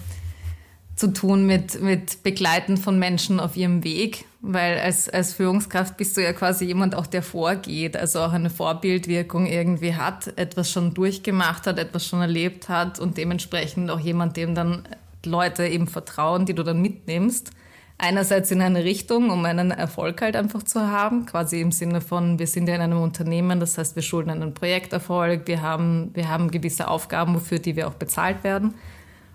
zu 0.95 1.11
tun 1.11 1.45
mit, 1.47 1.81
mit 1.81 2.21
Begleiten 2.21 2.77
von 2.77 2.99
Menschen 2.99 3.39
auf 3.39 3.57
ihrem 3.57 3.83
Weg, 3.83 4.25
weil 4.41 4.77
als, 4.79 5.09
als 5.09 5.33
Führungskraft 5.33 5.97
bist 5.97 6.15
du 6.15 6.21
ja 6.21 6.33
quasi 6.33 6.65
jemand 6.65 6.93
auch, 6.93 7.07
der 7.07 7.23
vorgeht, 7.23 7.97
also 7.97 8.19
auch 8.19 8.33
eine 8.33 8.51
Vorbildwirkung 8.51 9.47
irgendwie 9.47 9.95
hat, 9.95 10.37
etwas 10.37 10.69
schon 10.69 10.93
durchgemacht 10.93 11.65
hat, 11.65 11.79
etwas 11.79 12.05
schon 12.05 12.21
erlebt 12.21 12.69
hat 12.69 12.99
und 12.99 13.17
dementsprechend 13.17 13.89
auch 13.89 13.99
jemand, 13.99 14.37
dem 14.37 14.53
dann 14.53 14.83
Leute 15.25 15.67
eben 15.67 15.87
vertrauen, 15.87 16.45
die 16.45 16.53
du 16.53 16.63
dann 16.63 16.81
mitnimmst. 16.81 17.51
Einerseits 17.97 18.51
in 18.51 18.61
eine 18.61 18.83
Richtung, 18.83 19.29
um 19.29 19.45
einen 19.45 19.71
Erfolg 19.71 20.21
halt 20.21 20.35
einfach 20.35 20.63
zu 20.63 20.87
haben, 20.87 21.25
quasi 21.25 21.61
im 21.61 21.71
Sinne 21.71 22.01
von, 22.01 22.39
wir 22.39 22.47
sind 22.47 22.67
ja 22.67 22.75
in 22.75 22.81
einem 22.81 23.01
Unternehmen, 23.01 23.59
das 23.59 23.77
heißt, 23.77 23.95
wir 23.95 24.03
schulden 24.03 24.31
einen 24.31 24.53
Projekterfolg, 24.53 25.47
wir 25.47 25.61
haben, 25.61 26.09
wir 26.13 26.27
haben 26.27 26.51
gewisse 26.51 26.87
Aufgaben, 26.87 27.35
wofür 27.35 27.59
die 27.59 27.75
wir 27.75 27.87
auch 27.87 27.93
bezahlt 27.93 28.43
werden. 28.43 28.73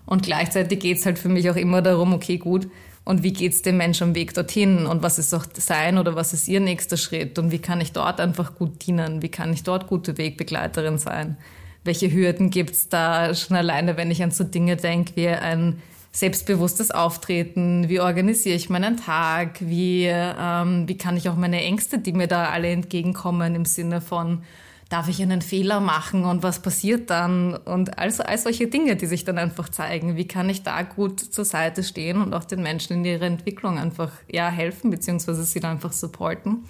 Und 0.05 0.23
gleichzeitig 0.23 0.79
geht 0.79 0.97
es 0.97 1.05
halt 1.05 1.17
für 1.17 1.29
mich 1.29 1.49
auch 1.49 1.55
immer 1.55 1.81
darum, 1.81 2.13
okay, 2.13 2.37
gut, 2.37 2.67
und 3.05 3.23
wie 3.23 3.33
geht 3.33 3.53
es 3.53 3.63
dem 3.63 3.77
Menschen 3.77 4.09
am 4.09 4.15
Weg 4.15 4.35
dorthin 4.35 4.85
und 4.85 5.01
was 5.01 5.17
ist 5.17 5.33
auch 5.33 5.45
sein 5.53 5.97
oder 5.97 6.15
was 6.15 6.33
ist 6.33 6.47
ihr 6.47 6.59
nächster 6.59 6.95
Schritt 6.95 7.39
und 7.39 7.51
wie 7.51 7.57
kann 7.57 7.81
ich 7.81 7.91
dort 7.91 8.19
einfach 8.19 8.55
gut 8.55 8.85
dienen, 8.85 9.23
wie 9.23 9.29
kann 9.29 9.51
ich 9.51 9.63
dort 9.63 9.87
gute 9.87 10.19
Wegbegleiterin 10.19 10.99
sein. 10.99 11.37
Welche 11.83 12.11
Hürden 12.11 12.49
gibt 12.49 12.71
es 12.71 12.89
da 12.89 13.33
schon 13.33 13.57
alleine, 13.57 13.97
wenn 13.97 14.11
ich 14.11 14.21
an 14.23 14.31
so 14.31 14.43
Dinge 14.43 14.75
denke 14.75 15.15
wie 15.15 15.27
ein 15.27 15.81
selbstbewusstes 16.11 16.91
Auftreten, 16.91 17.87
wie 17.87 17.99
organisiere 17.99 18.55
ich 18.55 18.69
meinen 18.69 18.97
Tag, 18.97 19.57
wie, 19.61 20.05
ähm, 20.07 20.87
wie 20.87 20.97
kann 20.97 21.17
ich 21.17 21.29
auch 21.29 21.35
meine 21.35 21.61
Ängste, 21.61 21.99
die 21.99 22.13
mir 22.13 22.27
da 22.27 22.49
alle 22.49 22.69
entgegenkommen, 22.69 23.55
im 23.55 23.65
Sinne 23.65 24.01
von, 24.01 24.43
darf 24.89 25.07
ich 25.07 25.21
einen 25.21 25.43
Fehler 25.43 25.79
machen 25.79 26.25
und 26.25 26.41
was 26.41 26.61
passiert 26.61 27.11
dann 27.11 27.55
und 27.55 27.99
all, 27.99 28.11
all 28.21 28.37
solche 28.39 28.67
Dinge, 28.67 28.95
die 28.95 29.05
sich 29.05 29.23
dann 29.23 29.37
einfach 29.37 29.69
zeigen. 29.69 30.17
Wie 30.17 30.27
kann 30.27 30.49
ich 30.49 30.63
da 30.63 30.81
gut 30.81 31.19
zur 31.19 31.45
Seite 31.45 31.83
stehen 31.83 32.21
und 32.21 32.33
auch 32.33 32.43
den 32.43 32.63
Menschen 32.63 32.93
in 32.93 33.05
ihrer 33.05 33.25
Entwicklung 33.25 33.77
einfach 33.77 34.11
ja, 34.27 34.49
helfen, 34.49 34.89
beziehungsweise 34.89 35.43
sie 35.43 35.59
dann 35.59 35.73
einfach 35.73 35.93
supporten. 35.93 36.65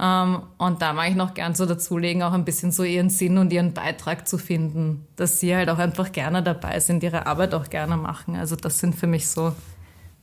Ähm, 0.00 0.42
und 0.58 0.82
da 0.82 0.92
mache 0.92 1.08
ich 1.08 1.14
noch 1.14 1.34
gern 1.34 1.54
so 1.54 1.66
dazulegen, 1.66 2.22
auch 2.22 2.32
ein 2.32 2.44
bisschen 2.44 2.72
so 2.72 2.82
ihren 2.82 3.10
Sinn 3.10 3.38
und 3.38 3.52
ihren 3.52 3.74
Beitrag 3.74 4.26
zu 4.26 4.38
finden, 4.38 5.06
dass 5.16 5.40
sie 5.40 5.54
halt 5.54 5.68
auch 5.68 5.78
einfach 5.78 6.12
gerne 6.12 6.42
dabei 6.42 6.80
sind, 6.80 7.02
ihre 7.02 7.26
Arbeit 7.26 7.54
auch 7.54 7.70
gerne 7.70 7.96
machen. 7.96 8.36
Also 8.36 8.56
das 8.56 8.78
sind 8.78 8.94
für 8.94 9.06
mich 9.06 9.28
so 9.28 9.54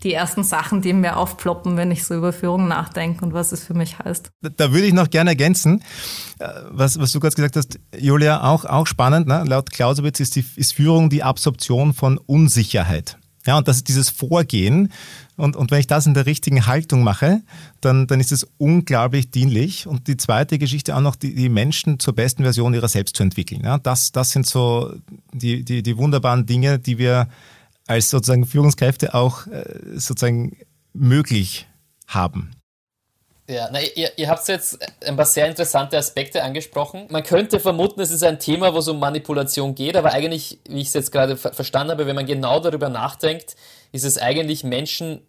die 0.03 0.13
ersten 0.13 0.43
Sachen, 0.43 0.81
die 0.81 0.93
mir 0.93 1.17
aufploppen, 1.17 1.75
wenn 1.75 1.91
ich 1.91 2.05
so 2.05 2.15
über 2.15 2.31
Führung 2.31 2.67
nachdenke 2.67 3.23
und 3.23 3.33
was 3.33 3.51
es 3.51 3.63
für 3.63 3.73
mich 3.73 3.99
heißt. 3.99 4.31
Da 4.41 4.71
würde 4.71 4.87
ich 4.87 4.93
noch 4.93 5.09
gerne 5.09 5.31
ergänzen, 5.31 5.83
äh, 6.39 6.47
was, 6.69 6.99
was 6.99 7.11
du 7.11 7.19
gerade 7.19 7.35
gesagt 7.35 7.55
hast, 7.57 7.79
Julia, 7.97 8.43
auch, 8.43 8.65
auch 8.65 8.87
spannend. 8.87 9.27
Ne? 9.27 9.43
Laut 9.45 9.71
Clausewitz 9.71 10.19
ist, 10.19 10.37
ist 10.37 10.73
Führung 10.73 11.09
die 11.09 11.23
Absorption 11.23 11.93
von 11.93 12.17
Unsicherheit. 12.17 13.17
Ja, 13.45 13.57
und 13.57 13.67
das 13.67 13.77
ist 13.77 13.87
dieses 13.87 14.09
Vorgehen. 14.09 14.91
Und, 15.39 15.55
und 15.55 15.71
wenn 15.71 15.79
ich 15.79 15.87
das 15.87 16.05
in 16.05 16.13
der 16.13 16.25
richtigen 16.25 16.67
Haltung 16.67 17.03
mache, 17.03 17.41
dann, 17.81 18.07
dann 18.07 18.19
ist 18.19 18.31
es 18.31 18.47
unglaublich 18.57 19.31
dienlich. 19.31 19.87
Und 19.87 20.07
die 20.07 20.17
zweite 20.17 20.57
Geschichte 20.57 20.95
auch 20.95 21.01
noch, 21.01 21.15
die, 21.15 21.33
die 21.33 21.49
Menschen 21.49 21.99
zur 21.99 22.13
besten 22.13 22.43
Version 22.43 22.73
ihrer 22.73 22.89
selbst 22.89 23.15
zu 23.15 23.23
entwickeln. 23.23 23.61
Ja, 23.63 23.77
das, 23.77 24.11
das 24.11 24.31
sind 24.31 24.45
so 24.45 24.93
die, 25.33 25.63
die, 25.63 25.81
die 25.81 25.97
wunderbaren 25.97 26.45
Dinge, 26.45 26.77
die 26.77 26.97
wir 26.97 27.27
als 27.87 28.09
sozusagen 28.09 28.45
Führungskräfte 28.45 29.13
auch 29.13 29.47
äh, 29.47 29.63
sozusagen 29.95 30.57
möglich 30.93 31.67
haben. 32.07 32.51
Ja, 33.49 33.67
na, 33.71 33.79
ihr, 33.81 34.11
ihr 34.15 34.29
habt 34.29 34.47
jetzt 34.47 34.77
ein 35.03 35.15
paar 35.15 35.25
sehr 35.25 35.47
interessante 35.47 35.97
Aspekte 35.97 36.43
angesprochen. 36.43 37.07
Man 37.09 37.23
könnte 37.23 37.59
vermuten, 37.59 37.99
es 37.99 38.11
ist 38.11 38.21
ein 38.23 38.37
Thema, 38.37 38.75
wo 38.75 38.77
es 38.77 38.87
um 38.87 38.99
Manipulation 38.99 39.73
geht, 39.73 39.95
aber 39.95 40.11
eigentlich, 40.11 40.59
wie 40.69 40.81
ich 40.81 40.89
es 40.89 40.93
jetzt 40.93 41.11
gerade 41.11 41.35
ver 41.35 41.51
verstanden 41.51 41.91
habe, 41.91 42.05
wenn 42.05 42.15
man 42.15 42.27
genau 42.27 42.59
darüber 42.59 42.89
nachdenkt, 42.89 43.55
ist 43.91 44.05
es 44.05 44.19
eigentlich 44.19 44.63
Menschen 44.63 45.21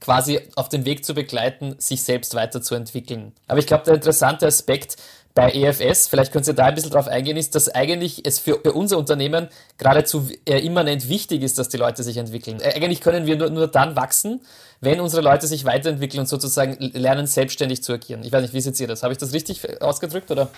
quasi 0.00 0.40
auf 0.56 0.68
den 0.68 0.84
Weg 0.84 1.04
zu 1.04 1.14
begleiten, 1.14 1.74
sich 1.78 2.02
selbst 2.02 2.34
weiterzuentwickeln. 2.34 3.32
Aber 3.46 3.58
ich 3.58 3.66
glaube, 3.66 3.84
der 3.84 3.94
interessante 3.94 4.46
Aspekt 4.46 4.96
bei 5.34 5.52
EFS, 5.52 6.08
vielleicht 6.08 6.32
können 6.32 6.44
Sie 6.44 6.54
da 6.54 6.66
ein 6.66 6.74
bisschen 6.74 6.90
drauf 6.90 7.06
eingehen, 7.06 7.36
ist, 7.36 7.54
dass 7.54 7.68
eigentlich 7.68 8.26
es 8.26 8.38
für, 8.38 8.58
für 8.60 8.72
unser 8.72 8.98
Unternehmen 8.98 9.48
geradezu 9.78 10.28
äh, 10.44 10.58
immanent 10.58 11.08
wichtig 11.08 11.42
ist, 11.42 11.58
dass 11.58 11.68
die 11.68 11.76
Leute 11.76 12.02
sich 12.02 12.16
entwickeln. 12.16 12.60
Eigentlich 12.62 13.00
können 13.00 13.26
wir 13.26 13.36
nur, 13.36 13.50
nur 13.50 13.68
dann 13.68 13.94
wachsen, 13.94 14.40
wenn 14.80 15.00
unsere 15.00 15.22
Leute 15.22 15.46
sich 15.46 15.64
weiterentwickeln 15.64 16.20
und 16.20 16.26
sozusagen 16.26 16.76
lernen, 16.80 17.26
selbstständig 17.26 17.82
zu 17.82 17.92
agieren. 17.92 18.24
Ich 18.24 18.32
weiß 18.32 18.42
nicht, 18.42 18.54
wie 18.54 18.60
seht 18.60 18.80
ihr 18.80 18.88
das? 18.88 19.02
Habe 19.02 19.12
ich 19.12 19.18
das 19.18 19.32
richtig 19.32 19.80
ausgedrückt 19.80 20.30
oder? 20.30 20.48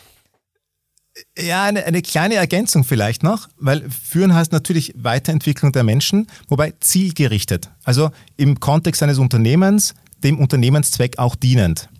Ja, 1.38 1.64
eine, 1.64 1.84
eine 1.84 2.00
kleine 2.00 2.36
Ergänzung 2.36 2.84
vielleicht 2.84 3.22
noch, 3.22 3.48
weil 3.58 3.88
führen 3.90 4.34
heißt 4.34 4.52
natürlich 4.52 4.94
Weiterentwicklung 4.96 5.72
der 5.72 5.84
Menschen, 5.84 6.26
wobei 6.48 6.72
zielgerichtet. 6.80 7.70
Also 7.84 8.10
im 8.36 8.60
Kontext 8.60 9.02
eines 9.02 9.18
Unternehmens, 9.18 9.94
dem 10.24 10.38
Unternehmenszweck 10.38 11.18
auch 11.18 11.36
dienend. 11.36 11.90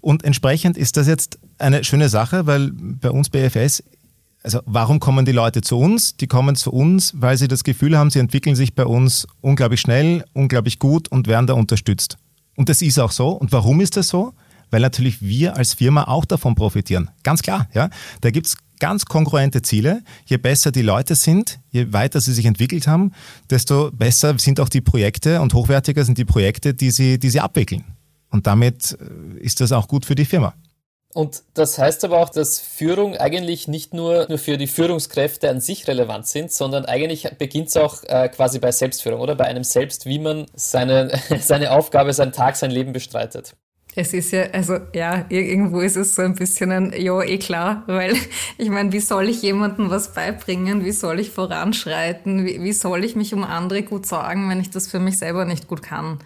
Und 0.00 0.24
entsprechend 0.24 0.76
ist 0.76 0.96
das 0.96 1.06
jetzt 1.06 1.38
eine 1.58 1.84
schöne 1.84 2.08
Sache, 2.08 2.46
weil 2.46 2.72
bei 2.72 3.10
uns 3.10 3.30
bei 3.30 3.48
FS, 3.48 3.84
also 4.42 4.60
warum 4.66 4.98
kommen 4.98 5.24
die 5.24 5.32
Leute 5.32 5.60
zu 5.60 5.78
uns? 5.78 6.16
Die 6.16 6.26
kommen 6.26 6.56
zu 6.56 6.72
uns, 6.72 7.12
weil 7.14 7.36
sie 7.38 7.46
das 7.46 7.62
Gefühl 7.62 7.96
haben, 7.96 8.10
sie 8.10 8.18
entwickeln 8.18 8.56
sich 8.56 8.74
bei 8.74 8.84
uns 8.84 9.28
unglaublich 9.40 9.80
schnell, 9.80 10.24
unglaublich 10.32 10.80
gut 10.80 11.06
und 11.08 11.28
werden 11.28 11.46
da 11.46 11.54
unterstützt. 11.54 12.16
Und 12.56 12.68
das 12.68 12.82
ist 12.82 12.98
auch 12.98 13.12
so. 13.12 13.28
Und 13.28 13.52
warum 13.52 13.80
ist 13.80 13.96
das 13.96 14.08
so? 14.08 14.34
Weil 14.72 14.80
natürlich 14.80 15.22
wir 15.22 15.56
als 15.56 15.74
Firma 15.74 16.04
auch 16.08 16.24
davon 16.24 16.56
profitieren. 16.56 17.10
Ganz 17.22 17.42
klar, 17.42 17.68
ja. 17.74 17.90
Da 18.22 18.30
gibt 18.30 18.48
es 18.48 18.56
ganz 18.80 19.04
kongruente 19.04 19.62
Ziele. 19.62 20.02
Je 20.24 20.38
besser 20.38 20.72
die 20.72 20.82
Leute 20.82 21.14
sind, 21.14 21.60
je 21.70 21.92
weiter 21.92 22.20
sie 22.20 22.32
sich 22.32 22.46
entwickelt 22.46 22.88
haben, 22.88 23.12
desto 23.48 23.92
besser 23.92 24.36
sind 24.38 24.58
auch 24.58 24.68
die 24.68 24.80
Projekte 24.80 25.40
und 25.40 25.54
hochwertiger 25.54 26.04
sind 26.04 26.18
die 26.18 26.24
Projekte, 26.24 26.74
die 26.74 26.90
sie, 26.90 27.20
die 27.20 27.30
sie 27.30 27.38
abwickeln. 27.38 27.84
Und 28.30 28.48
damit 28.48 28.98
äh, 28.98 29.38
ist 29.38 29.60
das 29.60 29.70
auch 29.70 29.86
gut 29.86 30.04
für 30.04 30.16
die 30.16 30.24
Firma. 30.24 30.54
Und 31.14 31.42
das 31.52 31.78
heißt 31.78 32.04
aber 32.04 32.18
auch, 32.18 32.30
dass 32.30 32.58
Führung 32.58 33.16
eigentlich 33.16 33.68
nicht 33.68 33.92
nur, 33.92 34.26
für 34.38 34.56
die 34.56 34.66
Führungskräfte 34.66 35.50
an 35.50 35.60
sich 35.60 35.86
relevant 35.86 36.26
sind, 36.26 36.50
sondern 36.50 36.86
eigentlich 36.86 37.28
beginnt 37.36 37.68
es 37.68 37.76
auch 37.76 38.02
äh, 38.04 38.30
quasi 38.30 38.58
bei 38.58 38.72
Selbstführung 38.72 39.20
oder 39.20 39.34
bei 39.34 39.44
einem 39.44 39.62
selbst, 39.62 40.06
wie 40.06 40.18
man 40.18 40.46
seine, 40.54 41.10
seine 41.40 41.72
Aufgabe, 41.72 42.14
seinen 42.14 42.32
Tag, 42.32 42.56
sein 42.56 42.70
Leben 42.70 42.94
bestreitet. 42.94 43.54
Es 43.94 44.14
ist 44.14 44.30
ja, 44.30 44.44
also 44.52 44.78
ja, 44.94 45.26
irgendwo 45.28 45.80
ist 45.80 45.96
es 45.96 46.14
so 46.14 46.22
ein 46.22 46.34
bisschen 46.34 46.72
ein, 46.72 46.94
ja, 46.96 47.20
eh 47.22 47.36
klar, 47.38 47.82
weil 47.86 48.14
ich 48.58 48.70
meine, 48.70 48.90
wie 48.92 49.00
soll 49.00 49.28
ich 49.28 49.42
jemandem 49.42 49.90
was 49.90 50.14
beibringen? 50.14 50.84
Wie 50.84 50.92
soll 50.92 51.20
ich 51.20 51.30
voranschreiten? 51.30 52.46
Wie, 52.46 52.62
wie 52.62 52.72
soll 52.72 53.04
ich 53.04 53.16
mich 53.16 53.34
um 53.34 53.44
andere 53.44 53.82
gut 53.82 54.06
sorgen, 54.06 54.48
wenn 54.48 54.60
ich 54.60 54.70
das 54.70 54.88
für 54.88 54.98
mich 54.98 55.18
selber 55.18 55.44
nicht 55.44 55.68
gut 55.68 55.82
kann? 55.82 56.18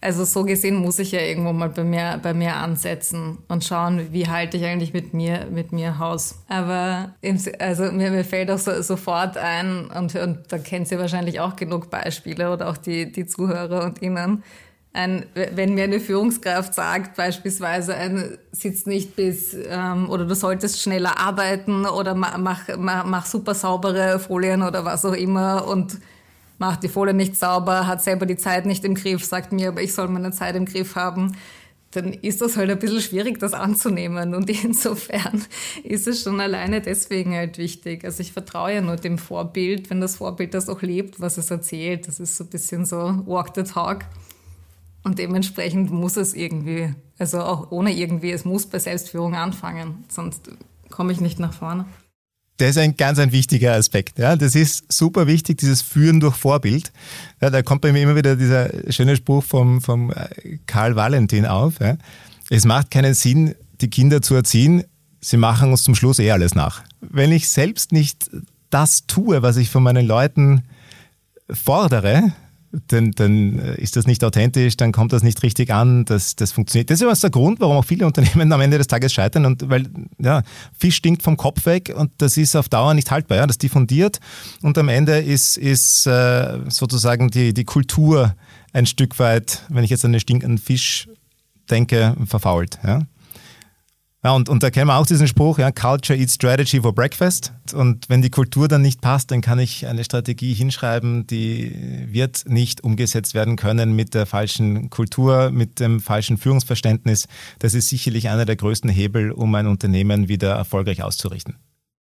Also 0.00 0.24
so 0.24 0.44
gesehen 0.44 0.76
muss 0.76 1.00
ich 1.00 1.10
ja 1.10 1.20
irgendwo 1.20 1.52
mal 1.52 1.70
bei 1.70 1.82
mir, 1.82 2.20
bei 2.22 2.32
mir 2.32 2.54
ansetzen 2.54 3.38
und 3.48 3.64
schauen, 3.64 4.12
wie 4.12 4.28
halte 4.28 4.56
ich 4.56 4.64
eigentlich 4.64 4.92
mit 4.92 5.12
mir, 5.12 5.48
mit 5.50 5.72
mir 5.72 5.98
Haus. 5.98 6.36
Aber 6.46 7.16
im, 7.20 7.36
also 7.58 7.90
mir, 7.90 8.12
mir 8.12 8.24
fällt 8.24 8.48
auch 8.52 8.58
so, 8.58 8.80
sofort 8.80 9.36
ein, 9.36 9.86
und, 9.86 10.14
und 10.14 10.38
da 10.50 10.58
kennt 10.58 10.88
ihr 10.92 11.00
wahrscheinlich 11.00 11.40
auch 11.40 11.56
genug 11.56 11.90
Beispiele 11.90 12.52
oder 12.52 12.68
auch 12.68 12.76
die, 12.76 13.10
die 13.10 13.26
Zuhörer 13.26 13.84
und 13.86 14.00
Ihnen, 14.00 14.44
ein, 14.92 15.26
wenn 15.34 15.74
mir 15.74 15.84
eine 15.84 16.00
Führungskraft 16.00 16.74
sagt, 16.74 17.16
beispielsweise, 17.16 17.94
ein, 17.94 18.38
sitzt 18.52 18.86
nicht 18.86 19.16
bis, 19.16 19.54
ähm, 19.68 20.08
oder 20.10 20.24
du 20.24 20.34
solltest 20.34 20.80
schneller 20.80 21.18
arbeiten 21.18 21.86
oder 21.86 22.14
mach, 22.14 22.38
mach, 22.38 22.68
mach 22.76 23.26
super 23.26 23.54
saubere 23.54 24.18
Folien 24.18 24.62
oder 24.62 24.84
was 24.84 25.04
auch 25.04 25.12
immer 25.12 25.66
und 25.66 25.98
macht 26.58 26.82
die 26.82 26.88
Folie 26.88 27.14
nicht 27.14 27.36
sauber, 27.36 27.86
hat 27.86 28.02
selber 28.02 28.26
die 28.26 28.36
Zeit 28.36 28.66
nicht 28.66 28.84
im 28.84 28.94
Griff, 28.94 29.24
sagt 29.24 29.52
mir, 29.52 29.68
aber 29.68 29.82
ich 29.82 29.94
soll 29.94 30.08
meine 30.08 30.32
Zeit 30.32 30.56
im 30.56 30.64
Griff 30.64 30.96
haben, 30.96 31.36
dann 31.92 32.12
ist 32.12 32.42
das 32.42 32.56
halt 32.56 32.70
ein 32.70 32.78
bisschen 32.78 33.00
schwierig, 33.00 33.38
das 33.38 33.54
anzunehmen. 33.54 34.34
Und 34.34 34.50
insofern 34.64 35.42
ist 35.84 36.06
es 36.06 36.22
schon 36.22 36.40
alleine 36.40 36.80
deswegen 36.80 37.34
halt 37.34 37.58
wichtig. 37.58 38.04
Also 38.04 38.20
ich 38.20 38.32
vertraue 38.32 38.74
ja 38.74 38.80
nur 38.80 38.96
dem 38.96 39.18
Vorbild, 39.18 39.88
wenn 39.90 40.00
das 40.00 40.16
Vorbild 40.16 40.54
das 40.54 40.68
auch 40.68 40.82
lebt, 40.82 41.20
was 41.20 41.38
es 41.38 41.50
erzählt. 41.50 42.06
Das 42.08 42.20
ist 42.20 42.36
so 42.36 42.44
ein 42.44 42.50
bisschen 42.50 42.84
so 42.84 43.22
walk 43.26 43.52
the 43.54 43.62
talk. 43.62 44.04
Und 45.04 45.18
dementsprechend 45.18 45.90
muss 45.90 46.16
es 46.16 46.34
irgendwie, 46.34 46.94
also 47.18 47.40
auch 47.40 47.70
ohne 47.70 47.92
irgendwie, 47.92 48.32
es 48.32 48.44
muss 48.44 48.66
bei 48.66 48.78
Selbstführung 48.78 49.34
anfangen, 49.34 50.04
sonst 50.08 50.50
komme 50.90 51.12
ich 51.12 51.20
nicht 51.20 51.38
nach 51.38 51.52
vorne. 51.52 51.86
Das 52.58 52.70
ist 52.70 52.78
ein 52.78 52.96
ganz 52.96 53.20
ein 53.20 53.30
wichtiger 53.30 53.74
Aspekt. 53.74 54.18
Ja. 54.18 54.34
Das 54.34 54.56
ist 54.56 54.92
super 54.92 55.28
wichtig, 55.28 55.58
dieses 55.58 55.80
Führen 55.80 56.18
durch 56.18 56.34
Vorbild. 56.34 56.92
Ja, 57.40 57.50
da 57.50 57.62
kommt 57.62 57.82
bei 57.82 57.92
mir 57.92 58.02
immer 58.02 58.16
wieder 58.16 58.34
dieser 58.34 58.70
schöne 58.92 59.16
Spruch 59.16 59.44
vom, 59.44 59.80
vom 59.80 60.10
äh, 60.10 60.58
Karl 60.66 60.96
Valentin 60.96 61.46
auf. 61.46 61.78
Ja. 61.78 61.96
Es 62.50 62.64
macht 62.64 62.90
keinen 62.90 63.14
Sinn, 63.14 63.54
die 63.80 63.90
Kinder 63.90 64.22
zu 64.22 64.34
erziehen. 64.34 64.82
Sie 65.20 65.36
machen 65.36 65.70
uns 65.70 65.84
zum 65.84 65.94
Schluss 65.94 66.18
eh 66.18 66.32
alles 66.32 66.56
nach. 66.56 66.82
Wenn 67.00 67.30
ich 67.30 67.48
selbst 67.48 67.92
nicht 67.92 68.28
das 68.70 69.06
tue, 69.06 69.40
was 69.42 69.56
ich 69.56 69.70
von 69.70 69.84
meinen 69.84 70.06
Leuten 70.06 70.64
fordere, 71.48 72.32
dann, 72.88 73.12
dann 73.12 73.58
äh, 73.58 73.80
ist 73.80 73.96
das 73.96 74.06
nicht 74.06 74.22
authentisch, 74.24 74.76
dann 74.76 74.92
kommt 74.92 75.12
das 75.12 75.22
nicht 75.22 75.42
richtig 75.42 75.72
an, 75.72 76.04
das, 76.04 76.36
das 76.36 76.52
funktioniert. 76.52 76.90
Das 76.90 76.96
ist 76.96 77.02
übrigens 77.02 77.20
der 77.20 77.30
Grund, 77.30 77.60
warum 77.60 77.76
auch 77.76 77.84
viele 77.84 78.06
Unternehmen 78.06 78.52
am 78.52 78.60
Ende 78.60 78.78
des 78.78 78.86
Tages 78.86 79.12
scheitern 79.12 79.46
und 79.46 79.68
weil 79.68 79.86
ja, 80.18 80.42
Fisch 80.78 80.96
stinkt 80.96 81.22
vom 81.22 81.36
Kopf 81.36 81.66
weg 81.66 81.92
und 81.96 82.10
das 82.18 82.36
ist 82.36 82.56
auf 82.56 82.68
Dauer 82.68 82.94
nicht 82.94 83.10
haltbar. 83.10 83.38
Ja? 83.38 83.46
Das 83.46 83.58
diffundiert 83.58 84.20
und 84.62 84.76
am 84.76 84.88
Ende 84.88 85.18
ist, 85.18 85.56
ist 85.56 86.06
äh, 86.06 86.58
sozusagen 86.68 87.30
die, 87.30 87.54
die 87.54 87.64
Kultur 87.64 88.34
ein 88.72 88.86
Stück 88.86 89.18
weit, 89.18 89.62
wenn 89.68 89.84
ich 89.84 89.90
jetzt 89.90 90.04
an 90.04 90.12
den 90.12 90.20
stinkenden 90.20 90.58
Fisch 90.58 91.08
denke, 91.70 92.16
verfault. 92.26 92.78
Ja? 92.84 93.02
Ja, 94.24 94.32
und, 94.32 94.48
und 94.48 94.64
da 94.64 94.70
kennen 94.70 94.88
wir 94.88 94.96
auch 94.96 95.06
diesen 95.06 95.28
Spruch, 95.28 95.58
ja, 95.58 95.70
Culture 95.70 96.18
eats 96.18 96.34
strategy 96.34 96.80
for 96.80 96.92
breakfast. 96.92 97.52
Und 97.72 98.08
wenn 98.08 98.20
die 98.20 98.30
Kultur 98.30 98.66
dann 98.66 98.82
nicht 98.82 99.00
passt, 99.00 99.30
dann 99.30 99.42
kann 99.42 99.60
ich 99.60 99.86
eine 99.86 100.02
Strategie 100.02 100.54
hinschreiben, 100.54 101.24
die 101.28 102.06
wird 102.10 102.44
nicht 102.48 102.82
umgesetzt 102.82 103.34
werden 103.34 103.54
können 103.54 103.94
mit 103.94 104.14
der 104.14 104.26
falschen 104.26 104.90
Kultur, 104.90 105.50
mit 105.50 105.78
dem 105.78 106.00
falschen 106.00 106.36
Führungsverständnis. 106.36 107.28
Das 107.60 107.74
ist 107.74 107.90
sicherlich 107.90 108.28
einer 108.28 108.44
der 108.44 108.56
größten 108.56 108.90
Hebel, 108.90 109.30
um 109.30 109.54
ein 109.54 109.68
Unternehmen 109.68 110.26
wieder 110.26 110.50
erfolgreich 110.50 111.04
auszurichten. 111.04 111.56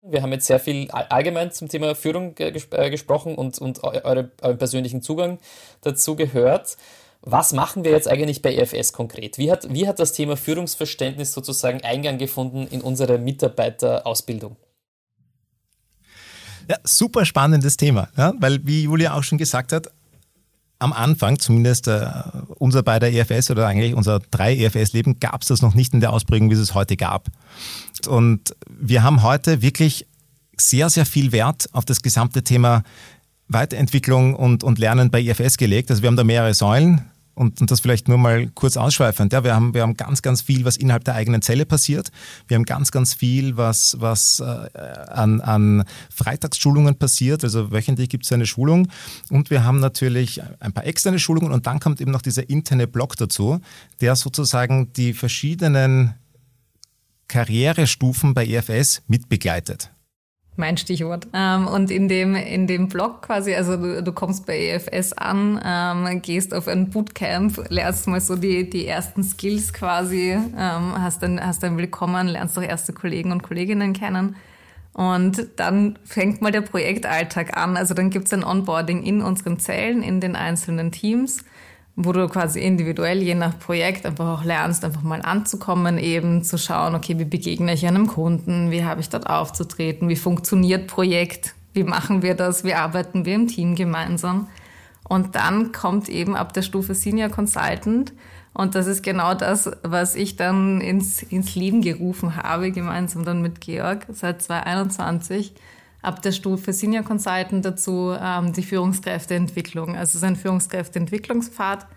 Wir 0.08 0.22
haben 0.22 0.32
jetzt 0.32 0.46
sehr 0.46 0.60
viel 0.60 0.92
allgemein 0.92 1.52
zum 1.52 1.68
Thema 1.70 1.96
Führung 1.96 2.36
äh, 2.38 2.52
gesprochen 2.92 3.34
und, 3.34 3.58
und 3.58 3.84
eure, 3.84 4.30
euren 4.42 4.58
persönlichen 4.60 5.02
Zugang 5.02 5.40
dazu 5.82 6.16
gehört. 6.16 6.78
Was 7.26 7.54
machen 7.54 7.84
wir 7.84 7.92
jetzt 7.92 8.08
eigentlich 8.08 8.44
bei 8.44 8.56
EFS 8.56 8.94
konkret? 8.94 9.40
Wie 9.40 9.52
hat, 9.52 9.74
wie 9.74 9.88
hat 9.88 10.00
das 10.00 10.14
Thema 10.14 10.38
Führungsverständnis 10.38 11.34
sozusagen 11.34 11.82
Eingang 11.82 12.20
gefunden 12.20 12.68
in 12.68 12.82
unsere 12.82 13.18
Mitarbeiterausbildung? 13.18 14.56
Ja, 16.70 16.78
super 16.84 17.26
spannendes 17.26 17.78
Thema, 17.78 18.10
ja, 18.16 18.34
weil 18.40 18.66
wie 18.66 18.84
Julia 18.84 19.16
auch 19.16 19.24
schon 19.24 19.40
gesagt 19.40 19.72
hat, 19.72 19.92
am 20.78 20.94
Anfang, 20.94 21.40
zumindest 21.40 21.88
äh, 21.88 22.08
unser 22.60 22.84
beider 22.84 23.12
EFS 23.12 23.50
oder 23.50 23.66
eigentlich 23.66 23.96
unser 23.96 24.20
drei 24.20 24.56
EFS-Leben, 24.56 25.20
gab 25.20 25.42
es 25.42 25.48
das 25.48 25.62
noch 25.62 25.74
nicht 25.74 25.94
in 25.94 26.02
der 26.02 26.14
Ausprägung, 26.14 26.50
wie 26.50 26.56
es 26.56 26.60
es 26.60 26.74
heute 26.76 26.98
gab. 26.98 27.30
Und 28.08 28.56
wir 28.70 29.02
haben 29.02 29.24
heute 29.24 29.62
wirklich 29.62 30.06
sehr, 30.58 30.90
sehr 30.90 31.06
viel 31.06 31.32
Wert 31.32 31.70
auf 31.72 31.86
das 31.86 32.02
gesamte 32.02 32.44
Thema 32.44 32.84
Weiterentwicklung 33.48 34.36
und, 34.36 34.64
und 34.64 34.78
Lernen 34.78 35.12
bei 35.12 35.22
IFS 35.22 35.58
gelegt. 35.58 35.90
Also 35.90 36.02
wir 36.02 36.08
haben 36.08 36.18
da 36.18 36.24
mehrere 36.24 36.54
Säulen 36.54 37.10
und, 37.36 37.62
und 37.62 37.70
das 37.70 37.82
vielleicht 37.82 38.08
nur 38.08 38.18
mal 38.18 38.48
kurz 38.56 38.78
ausschweifend. 38.78 39.34
Ja, 39.34 39.44
wir, 39.44 39.54
haben, 39.54 39.74
wir 39.74 39.82
haben 39.82 39.96
ganz, 39.96 40.22
ganz 40.22 40.42
viel, 40.42 40.66
was 40.66 40.78
innerhalb 40.78 41.04
der 41.04 41.16
eigenen 41.16 41.42
Zelle 41.42 41.66
passiert. 41.66 42.10
Wir 42.48 42.56
haben 42.56 42.66
ganz, 42.66 42.92
ganz 42.92 43.14
viel, 43.14 43.58
was, 43.58 43.98
was 44.00 44.40
äh, 44.40 44.44
an, 45.10 45.42
an 45.42 45.84
Freitagsschulungen 46.10 46.96
passiert. 46.96 47.44
Also 47.44 47.72
wöchentlich 47.72 48.10
gibt 48.10 48.26
es 48.26 48.32
eine 48.32 48.46
Schulung. 48.46 48.88
Und 49.30 49.50
wir 49.50 49.64
haben 49.64 49.80
natürlich 49.80 50.42
ein 50.60 50.74
paar 50.74 50.86
externe 50.86 51.20
Schulungen 51.20 51.52
und 51.52 51.68
dann 51.68 51.80
kommt 51.80 52.02
eben 52.02 52.12
noch 52.12 52.22
dieser 52.22 52.50
interne 52.50 52.88
Block 52.88 53.18
dazu, 53.18 53.60
der 54.02 54.16
sozusagen 54.16 54.94
die 54.94 55.14
verschiedenen 55.14 56.16
Karrierestufen 57.28 58.34
bei 58.34 58.46
EFS 58.46 59.02
mitbegleitet. 59.08 59.92
Mein 60.58 60.78
Stichwort. 60.78 61.28
Ähm, 61.34 61.68
und 61.68 61.92
in 61.92 62.08
dem, 62.08 62.34
in 62.36 62.66
dem 62.66 62.88
Blog 62.88 63.24
quasi, 63.24 63.54
also 63.54 63.76
du, 63.76 64.02
du 64.02 64.12
kommst 64.14 64.46
bei 64.46 64.58
EFS 64.58 65.12
an, 65.12 65.60
ähm, 65.64 66.22
gehst 66.22 66.54
auf 66.54 66.70
ein 66.70 66.90
Bootcamp, 66.90 67.70
lernst 67.70 68.08
mal 68.08 68.22
so 68.22 68.38
die, 68.38 68.70
die 68.70 68.88
ersten 68.88 69.24
Skills 69.24 69.74
quasi, 69.74 70.32
ähm, 70.32 70.94
hast 71.02 71.22
dann, 71.22 71.46
hast 71.46 71.62
dann 71.62 71.78
Willkommen, 71.78 72.28
lernst 72.28 72.58
auch 72.58 72.64
erste 72.64 72.94
Kollegen 72.94 73.34
und 73.34 73.44
Kolleginnen 73.44 73.92
kennen. 73.92 74.38
Und 74.94 75.46
dann 75.58 76.00
fängt 76.06 76.42
mal 76.42 76.54
der 76.54 76.62
Projektalltag 76.62 77.58
an. 77.58 77.76
Also 77.76 77.94
dann 77.94 78.10
gibt's 78.10 78.32
ein 78.32 78.46
Onboarding 78.46 79.04
in 79.04 79.22
unseren 79.22 79.60
Zellen, 79.60 80.02
in 80.02 80.22
den 80.22 80.38
einzelnen 80.38 80.94
Teams 80.94 81.44
wo 81.96 82.12
du 82.12 82.28
quasi 82.28 82.60
individuell 82.60 83.22
je 83.22 83.36
nach 83.36 83.58
Projekt 83.58 84.06
einfach 84.06 84.40
auch 84.40 84.44
lernst, 84.44 84.84
einfach 84.84 85.04
mal 85.04 85.22
anzukommen, 85.22 85.98
eben 85.98 86.44
zu 86.44 86.58
schauen, 86.58 86.96
okay, 86.96 87.18
wie 87.18 87.26
begegne 87.26 87.74
ich 87.74 87.88
einem 87.88 88.08
Kunden, 88.08 88.70
wie 88.72 88.84
habe 88.84 89.02
ich 89.02 89.10
dort 89.10 89.28
aufzutreten, 89.30 90.10
wie 90.10 90.18
funktioniert 90.18 90.88
Projekt, 90.88 91.56
wie 91.74 91.84
machen 91.84 92.22
wir 92.22 92.36
das, 92.36 92.64
wie 92.64 92.74
arbeiten 92.74 93.26
wir 93.26 93.36
im 93.36 93.48
Team 93.48 93.76
gemeinsam. 93.76 94.48
Und 95.08 95.36
dann 95.36 95.72
kommt 95.72 96.10
eben 96.10 96.36
ab 96.36 96.54
der 96.54 96.64
Stufe 96.64 96.96
Senior 96.96 97.30
Consultant 97.30 98.12
und 98.56 98.74
das 98.74 98.88
ist 98.88 99.04
genau 99.04 99.34
das, 99.34 99.70
was 99.84 100.16
ich 100.16 100.38
dann 100.38 100.80
ins, 100.80 101.22
ins 101.22 101.56
Leben 101.56 101.82
gerufen 101.82 102.38
habe, 102.38 102.72
gemeinsam 102.72 103.26
dann 103.26 103.42
mit 103.42 103.60
Georg 103.60 104.06
seit 104.10 104.42
2021 104.42 105.54
ab 106.06 106.22
der 106.22 106.32
Stufe 106.32 106.72
Senior 106.72 107.04
Consultant 107.04 107.66
dazu 107.66 108.16
ähm, 108.20 108.54
die 108.54 108.64
Führungskräfteentwicklung. 108.64 109.96
Also 109.96 110.12
es 110.12 110.16
ist 110.16 110.24
ein 110.24 110.36
Führungskräfteentwicklungspfad, 110.36 111.88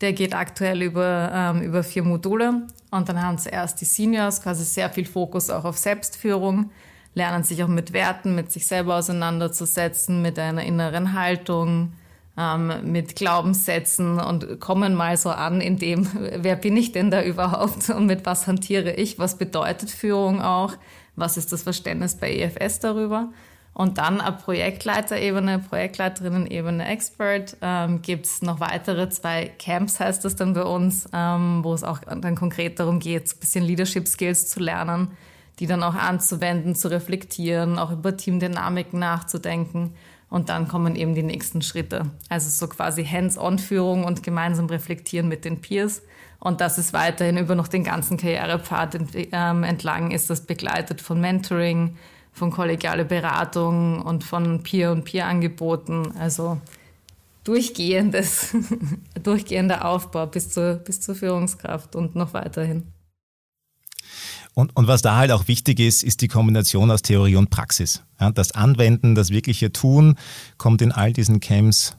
der 0.00 0.12
geht 0.12 0.34
aktuell 0.34 0.82
über, 0.82 1.30
ähm, 1.32 1.62
über 1.62 1.82
vier 1.82 2.02
Module. 2.02 2.66
Und 2.90 3.08
dann 3.08 3.22
haben 3.22 3.38
zuerst 3.38 3.80
die 3.80 3.84
Seniors 3.84 4.42
quasi 4.42 4.64
sehr 4.64 4.90
viel 4.90 5.04
Fokus 5.04 5.50
auch 5.50 5.64
auf 5.64 5.76
Selbstführung, 5.76 6.70
lernen 7.14 7.44
sich 7.44 7.62
auch 7.62 7.68
mit 7.68 7.92
Werten, 7.92 8.34
mit 8.34 8.50
sich 8.50 8.66
selber 8.66 8.96
auseinanderzusetzen, 8.96 10.22
mit 10.22 10.38
einer 10.38 10.62
inneren 10.62 11.12
Haltung, 11.12 11.92
ähm, 12.38 12.72
mit 12.84 13.16
Glaubenssätzen 13.16 14.20
und 14.20 14.60
kommen 14.60 14.94
mal 14.94 15.16
so 15.16 15.30
an 15.30 15.60
in 15.60 15.76
dem, 15.76 16.08
wer 16.36 16.56
bin 16.56 16.76
ich 16.76 16.92
denn 16.92 17.10
da 17.10 17.22
überhaupt 17.22 17.90
und 17.90 18.06
mit 18.06 18.24
was 18.24 18.46
hantiere 18.46 18.92
ich, 18.94 19.18
was 19.18 19.36
bedeutet 19.36 19.90
Führung 19.90 20.40
auch, 20.40 20.74
was 21.16 21.36
ist 21.36 21.52
das 21.52 21.64
Verständnis 21.64 22.14
bei 22.14 22.32
EFS 22.32 22.78
darüber. 22.78 23.28
Und 23.78 23.98
dann 23.98 24.20
ab 24.20 24.42
Projektleiterebene, 24.44 25.60
Projektleiterinnen-Ebene 25.60 26.84
Expert 26.84 27.56
ähm, 27.62 28.02
gibt 28.02 28.26
es 28.26 28.42
noch 28.42 28.58
weitere 28.58 29.08
zwei 29.08 29.52
Camps, 29.56 30.00
heißt 30.00 30.24
das 30.24 30.34
dann 30.34 30.52
bei 30.52 30.64
uns, 30.64 31.08
ähm, 31.12 31.62
wo 31.62 31.72
es 31.74 31.84
auch 31.84 32.00
dann 32.00 32.34
konkret 32.34 32.80
darum 32.80 32.98
geht, 32.98 33.32
ein 33.32 33.38
bisschen 33.38 33.64
Leadership 33.64 34.08
Skills 34.08 34.48
zu 34.48 34.58
lernen, 34.58 35.12
die 35.60 35.68
dann 35.68 35.84
auch 35.84 35.94
anzuwenden, 35.94 36.74
zu 36.74 36.90
reflektieren, 36.90 37.78
auch 37.78 37.92
über 37.92 38.16
Teamdynamiken 38.16 38.98
nachzudenken. 38.98 39.94
Und 40.28 40.48
dann 40.48 40.66
kommen 40.66 40.96
eben 40.96 41.14
die 41.14 41.22
nächsten 41.22 41.62
Schritte. 41.62 42.10
Also 42.28 42.50
so 42.50 42.66
quasi 42.66 43.04
Hands-on-Führung 43.04 44.02
und 44.02 44.24
gemeinsam 44.24 44.66
reflektieren 44.66 45.28
mit 45.28 45.44
den 45.44 45.60
Peers. 45.60 46.02
Und 46.40 46.60
das 46.60 46.78
ist 46.78 46.92
weiterhin 46.92 47.38
über 47.38 47.54
noch 47.54 47.68
den 47.68 47.84
ganzen 47.84 48.16
Karrierepfad 48.16 48.98
ähm, 49.14 49.62
entlang, 49.62 50.10
ist 50.10 50.30
das 50.30 50.40
begleitet 50.46 51.00
von 51.00 51.20
Mentoring, 51.20 51.96
von 52.38 52.50
kollegiale 52.50 53.04
Beratung 53.04 54.00
und 54.00 54.24
von 54.24 54.62
Peer- 54.62 54.92
und 54.92 55.04
Peer-Angeboten. 55.04 56.12
Also 56.18 56.58
durchgehendes, 57.44 58.54
durchgehender 59.22 59.84
Aufbau 59.84 60.26
bis 60.26 60.50
zur, 60.50 60.74
bis 60.74 61.00
zur 61.00 61.14
Führungskraft 61.14 61.96
und 61.96 62.14
noch 62.14 62.32
weiterhin. 62.32 62.84
Und, 64.54 64.74
und 64.76 64.88
was 64.88 65.02
da 65.02 65.16
halt 65.16 65.30
auch 65.30 65.46
wichtig 65.46 65.78
ist, 65.78 66.02
ist 66.02 66.20
die 66.20 66.28
Kombination 66.28 66.90
aus 66.90 67.02
Theorie 67.02 67.36
und 67.36 67.48
Praxis. 67.50 68.02
Ja, 68.20 68.30
das 68.30 68.52
Anwenden, 68.52 69.14
das 69.14 69.30
wirkliche 69.30 69.72
Tun 69.72 70.16
kommt 70.56 70.82
in 70.82 70.90
all 70.90 71.12
diesen 71.12 71.40
Camps 71.40 71.96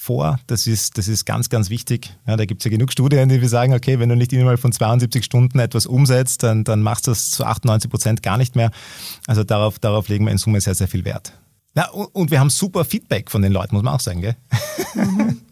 vor. 0.00 0.40
Das 0.46 0.66
ist, 0.66 0.96
das 0.96 1.08
ist 1.08 1.26
ganz, 1.26 1.50
ganz 1.50 1.68
wichtig. 1.68 2.16
Ja, 2.26 2.36
da 2.36 2.46
gibt 2.46 2.62
es 2.62 2.64
ja 2.64 2.70
genug 2.70 2.90
Studien, 2.90 3.28
die 3.28 3.40
wir 3.40 3.48
sagen, 3.48 3.74
okay, 3.74 3.98
wenn 3.98 4.08
du 4.08 4.16
nicht 4.16 4.32
innerhalb 4.32 4.58
von 4.58 4.72
72 4.72 5.24
Stunden 5.24 5.58
etwas 5.58 5.86
umsetzt, 5.86 6.42
dann, 6.42 6.64
dann 6.64 6.80
machst 6.80 7.06
du 7.06 7.10
das 7.10 7.30
zu 7.30 7.44
98 7.44 7.90
Prozent 7.90 8.22
gar 8.22 8.38
nicht 8.38 8.56
mehr. 8.56 8.70
Also 9.26 9.44
darauf, 9.44 9.78
darauf 9.78 10.08
legen 10.08 10.24
wir 10.24 10.32
in 10.32 10.38
Summe 10.38 10.60
sehr, 10.60 10.74
sehr 10.74 10.88
viel 10.88 11.04
Wert. 11.04 11.34
Ja, 11.76 11.90
und, 11.90 12.06
und 12.14 12.30
wir 12.30 12.40
haben 12.40 12.50
super 12.50 12.84
Feedback 12.84 13.30
von 13.30 13.42
den 13.42 13.52
Leuten, 13.52 13.74
muss 13.74 13.84
man 13.84 13.94
auch 13.94 14.00
sagen, 14.00 14.22
gell? 14.22 14.36
Mhm. 14.94 15.42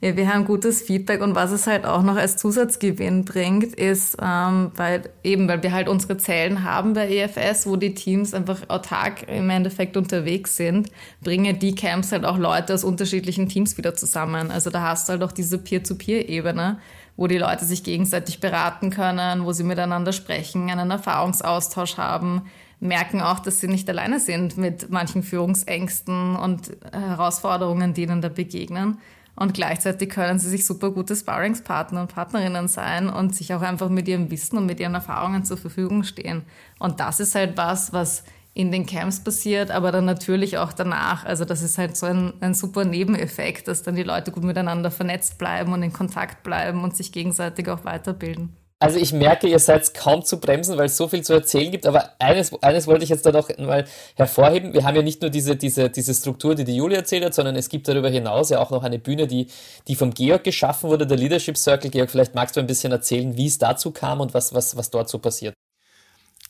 Ja, 0.00 0.14
wir 0.14 0.32
haben 0.32 0.44
gutes 0.44 0.82
Feedback 0.82 1.22
und 1.22 1.34
was 1.34 1.50
es 1.52 1.66
halt 1.66 1.86
auch 1.86 2.02
noch 2.02 2.16
als 2.16 2.36
Zusatzgewinn 2.36 3.24
bringt, 3.24 3.74
ist, 3.74 4.18
ähm, 4.22 4.70
weil 4.76 5.08
eben, 5.24 5.48
weil 5.48 5.62
wir 5.62 5.72
halt 5.72 5.88
unsere 5.88 6.18
Zellen 6.18 6.64
haben 6.64 6.92
bei 6.92 7.08
EFS, 7.08 7.66
wo 7.66 7.76
die 7.76 7.94
Teams 7.94 8.34
einfach 8.34 8.68
autark 8.68 9.26
im 9.28 9.48
Endeffekt 9.48 9.96
unterwegs 9.96 10.56
sind, 10.56 10.90
bringen 11.22 11.58
die 11.58 11.74
Camps 11.74 12.12
halt 12.12 12.26
auch 12.26 12.36
Leute 12.36 12.74
aus 12.74 12.84
unterschiedlichen 12.84 13.48
Teams 13.48 13.78
wieder 13.78 13.94
zusammen. 13.94 14.50
Also 14.50 14.68
da 14.68 14.82
hast 14.82 15.08
du 15.08 15.12
halt 15.12 15.22
auch 15.22 15.32
diese 15.32 15.56
Peer-to-Peer-Ebene, 15.56 16.78
wo 17.16 17.26
die 17.26 17.38
Leute 17.38 17.64
sich 17.64 17.82
gegenseitig 17.82 18.40
beraten 18.40 18.90
können, 18.90 19.46
wo 19.46 19.52
sie 19.52 19.64
miteinander 19.64 20.12
sprechen, 20.12 20.70
einen 20.70 20.90
Erfahrungsaustausch 20.90 21.96
haben, 21.96 22.42
merken 22.80 23.22
auch, 23.22 23.38
dass 23.38 23.60
sie 23.60 23.68
nicht 23.68 23.88
alleine 23.88 24.20
sind 24.20 24.58
mit 24.58 24.90
manchen 24.90 25.22
Führungsängsten 25.22 26.36
und 26.36 26.76
Herausforderungen, 26.92 27.94
die 27.94 28.02
ihnen 28.02 28.20
da 28.20 28.28
begegnen. 28.28 28.98
Und 29.36 29.52
gleichzeitig 29.52 30.08
können 30.08 30.38
sie 30.38 30.48
sich 30.48 30.64
super 30.64 30.90
gute 30.90 31.14
Sparringspartner 31.14 32.00
und 32.00 32.14
Partnerinnen 32.14 32.68
sein 32.68 33.10
und 33.10 33.34
sich 33.34 33.52
auch 33.52 33.60
einfach 33.60 33.90
mit 33.90 34.08
ihrem 34.08 34.30
Wissen 34.30 34.56
und 34.56 34.66
mit 34.66 34.80
ihren 34.80 34.94
Erfahrungen 34.94 35.44
zur 35.44 35.58
Verfügung 35.58 36.04
stehen. 36.04 36.42
Und 36.78 37.00
das 37.00 37.20
ist 37.20 37.34
halt 37.34 37.56
was, 37.56 37.92
was 37.92 38.24
in 38.54 38.72
den 38.72 38.86
Camps 38.86 39.20
passiert, 39.20 39.70
aber 39.70 39.92
dann 39.92 40.06
natürlich 40.06 40.56
auch 40.56 40.72
danach. 40.72 41.26
Also 41.26 41.44
das 41.44 41.62
ist 41.62 41.76
halt 41.76 41.94
so 41.98 42.06
ein, 42.06 42.32
ein 42.40 42.54
super 42.54 42.86
Nebeneffekt, 42.86 43.68
dass 43.68 43.82
dann 43.82 43.96
die 43.96 44.02
Leute 44.02 44.32
gut 44.32 44.44
miteinander 44.44 44.90
vernetzt 44.90 45.36
bleiben 45.36 45.74
und 45.74 45.82
in 45.82 45.92
Kontakt 45.92 46.42
bleiben 46.42 46.82
und 46.82 46.96
sich 46.96 47.12
gegenseitig 47.12 47.68
auch 47.68 47.84
weiterbilden. 47.84 48.56
Also 48.78 48.98
ich 48.98 49.14
merke, 49.14 49.48
ihr 49.48 49.58
seid 49.58 49.94
kaum 49.94 50.22
zu 50.22 50.38
bremsen, 50.38 50.76
weil 50.76 50.86
es 50.86 50.98
so 50.98 51.08
viel 51.08 51.22
zu 51.22 51.32
erzählen 51.32 51.70
gibt, 51.70 51.86
aber 51.86 52.10
eines, 52.20 52.52
eines 52.62 52.86
wollte 52.86 53.04
ich 53.04 53.08
jetzt 53.08 53.24
da 53.24 53.32
noch 53.32 53.48
mal 53.56 53.86
hervorheben. 54.16 54.74
Wir 54.74 54.84
haben 54.84 54.94
ja 54.94 55.00
nicht 55.00 55.22
nur 55.22 55.30
diese, 55.30 55.56
diese, 55.56 55.88
diese 55.88 56.12
Struktur, 56.12 56.54
die 56.54 56.64
die 56.64 56.76
Julia 56.76 56.98
erzählt 56.98 57.24
hat, 57.24 57.32
sondern 57.32 57.56
es 57.56 57.70
gibt 57.70 57.88
darüber 57.88 58.10
hinaus 58.10 58.50
ja 58.50 58.60
auch 58.60 58.70
noch 58.70 58.82
eine 58.84 58.98
Bühne, 58.98 59.26
die, 59.26 59.46
die 59.88 59.94
vom 59.96 60.12
Georg 60.12 60.44
geschaffen 60.44 60.90
wurde, 60.90 61.06
der 61.06 61.16
Leadership 61.16 61.56
Circle. 61.56 61.90
Georg, 61.90 62.10
vielleicht 62.10 62.34
magst 62.34 62.54
du 62.54 62.60
ein 62.60 62.66
bisschen 62.66 62.92
erzählen, 62.92 63.34
wie 63.38 63.46
es 63.46 63.56
dazu 63.56 63.92
kam 63.92 64.20
und 64.20 64.34
was, 64.34 64.52
was, 64.52 64.76
was 64.76 64.90
dort 64.90 65.08
so 65.08 65.18
passiert. 65.18 65.54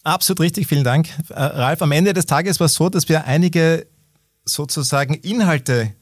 Absolut 0.02 0.40
richtig, 0.40 0.66
vielen 0.66 0.84
Dank. 0.84 1.08
Äh, 1.30 1.34
Ralf, 1.34 1.80
am 1.80 1.92
Ende 1.92 2.12
des 2.12 2.26
Tages 2.26 2.58
war 2.58 2.66
es 2.66 2.74
so, 2.74 2.88
dass 2.88 3.08
wir 3.08 3.24
einige 3.26 3.86
sozusagen 4.44 5.14
Inhalte 5.14 5.94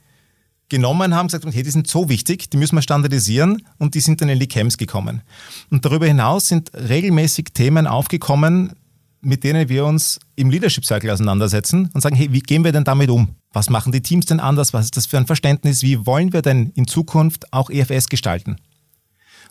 genommen 0.74 1.14
haben, 1.14 1.28
gesagt 1.28 1.44
haben, 1.44 1.52
hey, 1.52 1.62
die 1.62 1.70
sind 1.70 1.87
so 1.87 2.08
wichtig, 2.08 2.50
die 2.50 2.56
müssen 2.56 2.76
wir 2.76 2.82
standardisieren 2.82 3.62
und 3.78 3.94
die 3.94 4.00
sind 4.00 4.20
dann 4.20 4.28
in 4.28 4.40
die 4.40 4.48
Camps 4.48 4.76
gekommen. 4.76 5.22
Und 5.70 5.84
darüber 5.84 6.06
hinaus 6.06 6.48
sind 6.48 6.72
regelmäßig 6.74 7.46
Themen 7.54 7.87
aufgekommen, 7.87 8.72
mit 9.20 9.44
denen 9.44 9.68
wir 9.68 9.84
uns 9.84 10.18
im 10.34 10.50
Leadership 10.50 10.84
Cycle 10.84 11.10
auseinandersetzen 11.10 11.90
und 11.94 12.00
sagen, 12.00 12.16
hey, 12.16 12.32
wie 12.32 12.40
gehen 12.40 12.64
wir 12.64 12.72
denn 12.72 12.82
damit 12.82 13.08
um? 13.08 13.37
Was 13.52 13.70
machen 13.70 13.92
die 13.92 14.02
Teams 14.02 14.26
denn 14.26 14.40
anders? 14.40 14.74
Was 14.74 14.87
ist 14.87 14.96
das 14.96 15.06
für 15.06 15.16
ein 15.16 15.26
Verständnis? 15.26 15.82
Wie 15.82 16.06
wollen 16.06 16.32
wir 16.32 16.42
denn 16.42 16.72
in 16.74 16.88
Zukunft 16.88 17.52
auch 17.52 17.70
EFS 17.70 18.08
gestalten? 18.08 18.56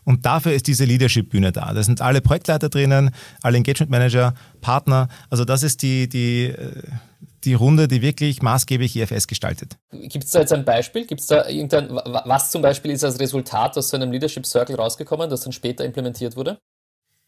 Und 0.03 0.25
dafür 0.25 0.51
ist 0.51 0.67
diese 0.67 0.83
Leadership-Bühne 0.83 1.53
da. 1.53 1.73
Da 1.73 1.81
sind 1.81 2.01
alle 2.01 2.19
Projektleiter 2.19 2.67
drinnen, 2.67 3.11
alle 3.41 3.55
Engagement 3.55 3.89
Manager, 3.89 4.33
Partner. 4.59 5.07
Also 5.29 5.45
das 5.45 5.63
ist 5.63 5.81
die, 5.81 6.09
die, 6.09 6.47
äh, 6.47 6.83
die 7.45 7.53
Runde, 7.53 7.87
die 7.87 8.01
wirklich 8.01 8.41
maßgeblich 8.41 8.95
IFS 8.95 9.27
gestaltet. 9.27 9.77
Gibt 9.91 10.25
es 10.25 10.31
da 10.31 10.39
jetzt 10.39 10.53
ein 10.53 10.65
Beispiel? 10.65 11.05
Gibt 11.05 11.21
es 11.21 11.27
da 11.27 11.47
irgendein, 11.47 11.89
was 11.89 12.51
zum 12.51 12.61
Beispiel 12.61 12.91
ist 12.91 13.03
als 13.03 13.19
Resultat 13.19 13.77
aus 13.77 13.89
so 13.89 13.97
einem 13.97 14.11
Leadership 14.11 14.45
Circle 14.45 14.75
rausgekommen, 14.75 15.29
das 15.29 15.41
dann 15.41 15.53
später 15.53 15.85
implementiert 15.85 16.35
wurde? 16.35 16.59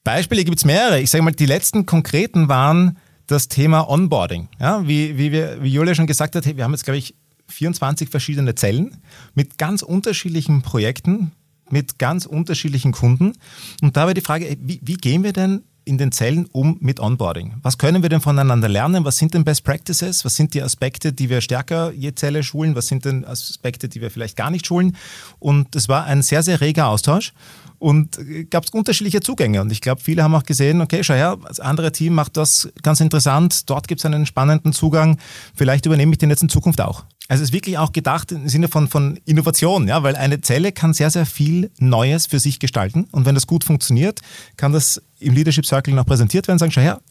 Beispiele 0.04 0.44
gibt 0.44 0.58
es 0.58 0.66
mehrere. 0.66 1.00
Ich 1.02 1.10
sage 1.10 1.24
mal, 1.24 1.32
die 1.32 1.46
letzten 1.46 1.86
konkreten 1.86 2.48
waren 2.48 2.98
das 3.28 3.48
Thema 3.48 3.90
Onboarding. 3.90 4.50
Ja, 4.60 4.88
wie, 4.88 5.18
wie, 5.18 5.32
wir, 5.32 5.64
wie 5.64 5.70
Julia 5.70 5.96
schon 5.96 6.08
gesagt 6.08 6.36
hat, 6.36 6.46
wir 6.46 6.64
haben 6.64 6.72
jetzt, 6.72 6.86
glaube 6.86 7.00
ich, 7.00 7.16
24 7.48 8.10
verschiedene 8.10 8.56
Zellen 8.56 9.02
mit 9.34 9.58
ganz 9.58 9.82
unterschiedlichen 9.82 10.62
Projekten, 10.62 11.32
mit 11.70 12.00
ganz 12.00 12.26
unterschiedlichen 12.26 12.92
Kunden. 12.92 13.34
Und 13.82 13.98
dabei 13.98 14.14
die 14.14 14.22
Frage, 14.22 14.58
wie, 14.60 14.80
wie 14.84 14.96
gehen 14.96 15.24
wir 15.24 15.34
denn 15.34 15.64
in 15.86 15.98
den 15.98 16.12
Zellen 16.12 16.48
um 16.52 16.78
mit 16.82 17.00
Onboarding? 17.00 17.56
Was 17.62 17.78
können 17.78 18.02
wir 18.02 18.10
denn 18.10 18.22
voneinander 18.22 18.68
lernen? 18.68 19.06
Was 19.06 19.18
sind 19.18 19.34
denn 19.34 19.44
Best 19.44 19.64
Practices? 19.64 20.26
Was 20.26 20.36
sind 20.36 20.54
die 20.54 20.62
Aspekte, 20.62 21.14
die 21.14 21.30
wir 21.30 21.42
stärker 21.42 21.92
je 21.92 22.14
Zelle 22.14 22.44
schulen? 22.44 22.76
Was 22.76 22.88
sind 22.88 23.06
denn 23.06 23.24
Aspekte, 23.24 23.88
die 23.88 24.02
wir 24.02 24.12
vielleicht 24.12 24.36
gar 24.36 24.52
nicht 24.52 24.66
schulen? 24.66 24.98
Und 25.40 25.76
es 25.76 25.88
war 25.88 26.06
ein 26.06 26.22
sehr, 26.22 26.44
sehr 26.44 26.60
reger 26.60 26.88
Austausch 26.88 27.34
und 27.80 28.18
gab 28.50 28.66
es 28.66 28.70
unterschiedliche 28.72 29.20
Zugänge. 29.20 29.62
Und 29.62 29.72
ich 29.72 29.82
glaube, 29.82 30.02
viele 30.02 30.24
haben 30.24 30.36
auch 30.36 30.44
gesehen, 30.44 30.82
okay, 30.82 31.04
schau 31.04 31.14
her, 31.14 31.38
das 31.48 31.60
andere 31.60 31.92
Team 31.92 32.14
macht 32.14 32.38
das 32.38 32.70
ganz 32.82 33.00
interessant, 33.00 33.70
dort 33.70 33.88
gibt 33.88 34.02
es 34.02 34.06
einen 34.06 34.26
spannenden 34.26 34.74
Zugang, 34.74 35.18
vielleicht 35.56 35.86
übernehme 35.86 36.12
ich 36.12 36.18
den 36.18 36.30
jetzt 36.30 36.44
in 36.44 36.50
Zukunft 36.50 36.82
auch. 36.82 37.06
Also 37.28 37.42
es 37.42 37.50
ist 37.50 37.54
wirklich 37.54 37.78
auch 37.78 37.92
gedacht 37.92 38.32
im 38.32 38.48
Sinne 38.48 38.68
von, 38.68 38.88
von 38.88 39.20
Innovation, 39.26 39.88
ja, 39.88 40.04
weil 40.04 40.16
eine 40.16 40.42
Zelle 40.42 40.72
kann 40.72 40.94
sehr, 40.94 41.10
sehr 41.10 41.26
viel 41.26 41.72
Neues 41.80 42.28
für 42.28 42.40
sich 42.40 42.60
gestalten. 42.60 43.08
Und 43.12 43.26
wenn 43.26 43.34
das 43.34 43.48
gut 43.48 43.64
funktioniert, 43.64 44.22
kann 44.58 44.74
das 44.74 45.02
im 45.20 45.34
Leadership 45.34 45.66
Circle 45.66 45.94
noch 45.94 46.06
präsentiert 46.06 46.48
werden, 46.48 46.60
sagen, 46.60 46.72
schau 46.72 46.82
her, 46.82 47.02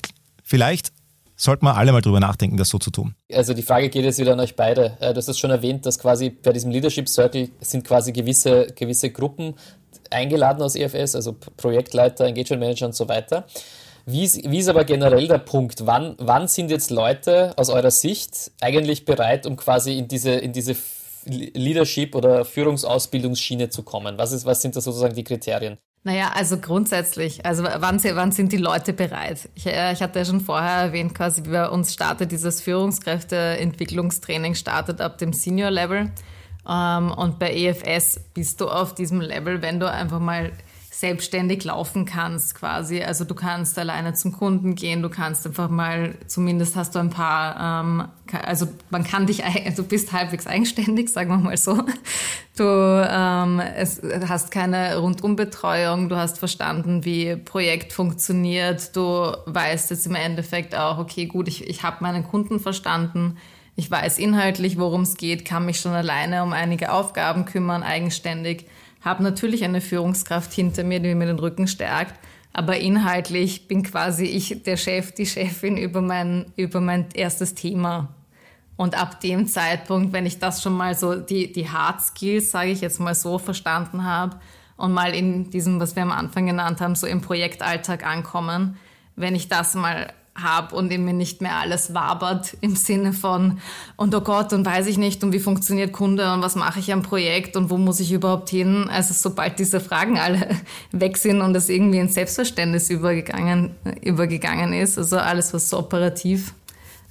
vielleicht 0.44 0.92
sollten 1.36 1.66
wir 1.66 1.76
alle 1.76 1.92
mal 1.92 2.00
drüber 2.00 2.20
nachdenken, 2.20 2.56
das 2.56 2.68
so 2.68 2.78
zu 2.78 2.90
tun. 2.90 3.14
Also 3.32 3.54
die 3.54 3.62
Frage 3.62 3.88
geht 3.88 4.04
jetzt 4.04 4.18
wieder 4.18 4.32
an 4.32 4.40
euch 4.40 4.54
beide. 4.54 4.96
Äh, 5.00 5.12
du 5.12 5.18
hast 5.18 5.28
es 5.28 5.38
schon 5.38 5.50
erwähnt, 5.50 5.84
dass 5.86 5.98
quasi 5.98 6.30
bei 6.30 6.52
diesem 6.52 6.70
Leadership 6.70 7.08
Circle 7.08 7.50
sind 7.60 7.84
quasi 7.84 8.12
gewisse, 8.12 8.68
gewisse 8.74 9.10
Gruppen 9.10 9.54
eingeladen 10.12 10.62
aus 10.62 10.76
EFS, 10.76 11.14
also 11.14 11.36
Projektleiter, 11.56 12.26
Engagement 12.26 12.62
Manager 12.62 12.86
und 12.86 12.94
so 12.94 13.08
weiter. 13.08 13.46
Wie 14.06 14.24
ist, 14.24 14.50
wie 14.50 14.58
ist 14.58 14.68
aber 14.68 14.84
generell 14.84 15.26
der 15.28 15.38
Punkt? 15.38 15.86
Wann, 15.86 16.14
wann 16.18 16.46
sind 16.46 16.70
jetzt 16.70 16.90
Leute 16.90 17.54
aus 17.56 17.70
eurer 17.70 17.90
Sicht 17.90 18.52
eigentlich 18.60 19.06
bereit, 19.06 19.46
um 19.46 19.56
quasi 19.56 19.98
in 19.98 20.08
diese, 20.08 20.32
in 20.32 20.52
diese 20.52 20.76
Leadership- 21.24 22.14
oder 22.14 22.44
Führungsausbildungsschiene 22.44 23.70
zu 23.70 23.82
kommen? 23.82 24.18
Was, 24.18 24.32
ist, 24.32 24.44
was 24.44 24.60
sind 24.60 24.76
da 24.76 24.82
sozusagen 24.82 25.14
die 25.14 25.24
Kriterien? 25.24 25.78
Naja, 26.06 26.32
also 26.34 26.58
grundsätzlich, 26.58 27.46
also 27.46 27.64
wann, 27.64 27.98
wann 28.04 28.30
sind 28.30 28.52
die 28.52 28.58
Leute 28.58 28.92
bereit? 28.92 29.48
Ich, 29.54 29.66
äh, 29.66 29.90
ich 29.94 30.02
hatte 30.02 30.18
ja 30.18 30.26
schon 30.26 30.42
vorher 30.42 30.82
erwähnt, 30.82 31.14
quasi 31.14 31.40
bei 31.40 31.66
uns 31.66 31.94
startet 31.94 32.30
dieses 32.30 32.60
Führungskräfteentwicklungstraining 32.60 34.54
startet 34.54 35.00
ab 35.00 35.16
dem 35.16 35.32
Senior-Level. 35.32 35.98
Ähm, 36.00 36.10
und 36.64 37.38
bei 37.38 37.54
EFS 37.54 38.20
bist 38.32 38.60
du 38.60 38.68
auf 38.68 38.94
diesem 38.94 39.20
Level, 39.20 39.60
wenn 39.62 39.80
du 39.80 39.90
einfach 39.90 40.20
mal 40.20 40.52
selbstständig 40.94 41.64
laufen 41.64 42.04
kannst 42.04 42.54
quasi. 42.54 43.02
Also 43.02 43.24
du 43.24 43.34
kannst 43.34 43.78
alleine 43.78 44.14
zum 44.14 44.32
Kunden 44.32 44.76
gehen, 44.76 45.02
du 45.02 45.08
kannst 45.08 45.44
einfach 45.44 45.68
mal, 45.68 46.14
zumindest 46.28 46.76
hast 46.76 46.94
du 46.94 47.00
ein 47.00 47.10
paar, 47.10 47.82
ähm, 47.82 48.04
also 48.44 48.68
man 48.90 49.02
kann 49.02 49.26
dich, 49.26 49.42
du 49.76 49.82
bist 49.82 50.12
halbwegs 50.12 50.46
eigenständig, 50.46 51.10
sagen 51.10 51.30
wir 51.30 51.38
mal 51.38 51.56
so. 51.56 51.84
Du 52.56 52.62
ähm, 52.62 53.58
es, 53.58 54.00
hast 54.28 54.52
keine 54.52 54.96
Rundumbetreuung, 54.98 56.08
du 56.08 56.16
hast 56.16 56.38
verstanden, 56.38 57.04
wie 57.04 57.34
Projekt 57.34 57.92
funktioniert, 57.92 58.94
du 58.94 59.36
weißt 59.46 59.90
jetzt 59.90 60.06
im 60.06 60.14
Endeffekt 60.14 60.76
auch, 60.76 60.98
okay, 60.98 61.26
gut, 61.26 61.48
ich, 61.48 61.68
ich 61.68 61.82
habe 61.82 61.96
meinen 62.00 62.22
Kunden 62.22 62.60
verstanden, 62.60 63.36
ich 63.76 63.90
weiß 63.90 64.18
inhaltlich, 64.18 64.78
worum 64.78 65.02
es 65.02 65.16
geht, 65.16 65.44
kann 65.44 65.66
mich 65.66 65.80
schon 65.80 65.92
alleine 65.92 66.42
um 66.42 66.52
einige 66.52 66.92
Aufgaben 66.92 67.44
kümmern, 67.44 67.82
eigenständig 67.82 68.66
habe 69.04 69.22
natürlich 69.22 69.64
eine 69.64 69.80
Führungskraft 69.80 70.52
hinter 70.52 70.82
mir, 70.82 70.98
die 70.98 71.14
mir 71.14 71.26
den 71.26 71.38
Rücken 71.38 71.68
stärkt, 71.68 72.18
aber 72.52 72.78
inhaltlich 72.78 73.68
bin 73.68 73.82
quasi 73.82 74.24
ich 74.24 74.62
der 74.62 74.76
Chef, 74.76 75.12
die 75.12 75.26
Chefin 75.26 75.76
über 75.76 76.00
mein, 76.00 76.46
über 76.56 76.80
mein 76.80 77.08
erstes 77.14 77.54
Thema. 77.54 78.14
Und 78.76 78.98
ab 78.98 79.20
dem 79.20 79.46
Zeitpunkt, 79.46 80.12
wenn 80.12 80.26
ich 80.26 80.38
das 80.38 80.62
schon 80.62 80.72
mal 80.72 80.96
so, 80.96 81.14
die, 81.14 81.52
die 81.52 81.68
Hard 81.68 82.00
Skills, 82.00 82.50
sage 82.50 82.70
ich 82.70 82.80
jetzt 82.80 82.98
mal 82.98 83.14
so, 83.14 83.38
verstanden 83.38 84.04
habe 84.04 84.40
und 84.76 84.92
mal 84.92 85.14
in 85.14 85.50
diesem, 85.50 85.78
was 85.78 85.94
wir 85.94 86.02
am 86.02 86.10
Anfang 86.10 86.46
genannt 86.46 86.80
haben, 86.80 86.96
so 86.96 87.06
im 87.06 87.20
Projektalltag 87.20 88.04
ankommen, 88.04 88.78
wenn 89.16 89.36
ich 89.36 89.48
das 89.48 89.74
mal 89.74 90.12
habe 90.36 90.74
und 90.74 90.92
in 90.92 91.04
mir 91.04 91.12
nicht 91.12 91.40
mehr 91.40 91.56
alles 91.56 91.94
wabert 91.94 92.56
im 92.60 92.74
Sinne 92.74 93.12
von 93.12 93.60
und 93.96 94.14
oh 94.14 94.20
Gott 94.20 94.52
und 94.52 94.66
weiß 94.66 94.88
ich 94.88 94.98
nicht 94.98 95.22
und 95.22 95.32
wie 95.32 95.38
funktioniert 95.38 95.92
Kunde 95.92 96.32
und 96.32 96.42
was 96.42 96.56
mache 96.56 96.80
ich 96.80 96.92
am 96.92 97.02
Projekt 97.02 97.56
und 97.56 97.70
wo 97.70 97.76
muss 97.76 98.00
ich 98.00 98.12
überhaupt 98.12 98.50
hin. 98.50 98.88
Also 98.90 99.14
sobald 99.14 99.58
diese 99.58 99.80
Fragen 99.80 100.18
alle 100.18 100.48
weg 100.92 101.16
sind 101.18 101.40
und 101.40 101.54
es 101.56 101.68
irgendwie 101.68 101.98
ins 101.98 102.14
Selbstverständnis 102.14 102.90
übergegangen, 102.90 103.76
übergegangen 104.02 104.72
ist, 104.72 104.98
also 104.98 105.18
alles, 105.18 105.54
was 105.54 105.70
so 105.70 105.78
operativ 105.78 106.54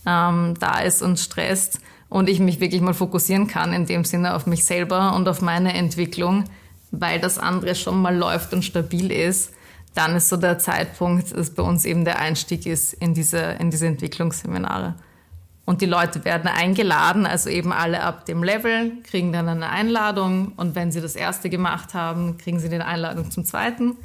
ähm, 0.06 0.56
da 0.60 0.80
ist 0.80 1.02
und 1.02 1.18
stresst 1.18 1.80
und 2.10 2.28
ich 2.28 2.40
mich 2.40 2.60
wirklich 2.60 2.82
mal 2.82 2.94
fokussieren 2.94 3.48
kann 3.48 3.72
in 3.72 3.86
dem 3.86 4.04
Sinne 4.04 4.36
auf 4.36 4.46
mich 4.48 4.66
selber 4.66 5.16
und 5.16 5.30
auf 5.30 5.42
meine 5.42 5.74
Entwicklung, 5.74 6.44
weil 6.92 7.22
das 7.22 7.40
andere 7.40 7.74
schon 7.74 8.02
mal 8.02 8.16
läuft 8.16 8.54
und 8.54 8.66
stabil 8.66 9.12
ist, 9.12 9.54
dann 9.94 10.16
ist 10.16 10.30
so 10.30 10.38
der 10.38 10.60
Zeitpunkt, 10.60 11.36
dass 11.36 11.52
bei 11.52 11.64
uns 11.64 11.86
eben 11.86 12.06
der 12.06 12.20
Einstieg 12.20 12.66
ist 12.66 12.94
in 12.94 13.14
diese, 13.14 13.40
in 13.60 13.70
diese 13.70 13.88
Entwicklungsseminare. 13.88 14.96
Und 15.66 15.82
die 15.82 15.86
Leute 15.86 16.26
werden 16.26 16.48
eingeladen, 16.48 17.26
also 17.26 17.50
eben 17.50 17.72
alle 17.72 18.04
ab 18.04 18.26
dem 18.26 18.44
Level, 18.44 18.92
kriegen 19.04 19.32
dann 19.32 19.48
eine 19.48 19.70
Einladung. 19.70 20.52
Und 20.58 20.76
wenn 20.76 20.92
sie 20.92 21.00
das 21.00 21.16
erste 21.16 21.50
gemacht 21.50 21.94
haben, 21.94 22.38
kriegen 22.38 22.60
sie 22.60 22.68
eine 22.68 22.86
Einladung 22.86 23.32
zum 23.32 23.46
zweiten. 23.46 23.96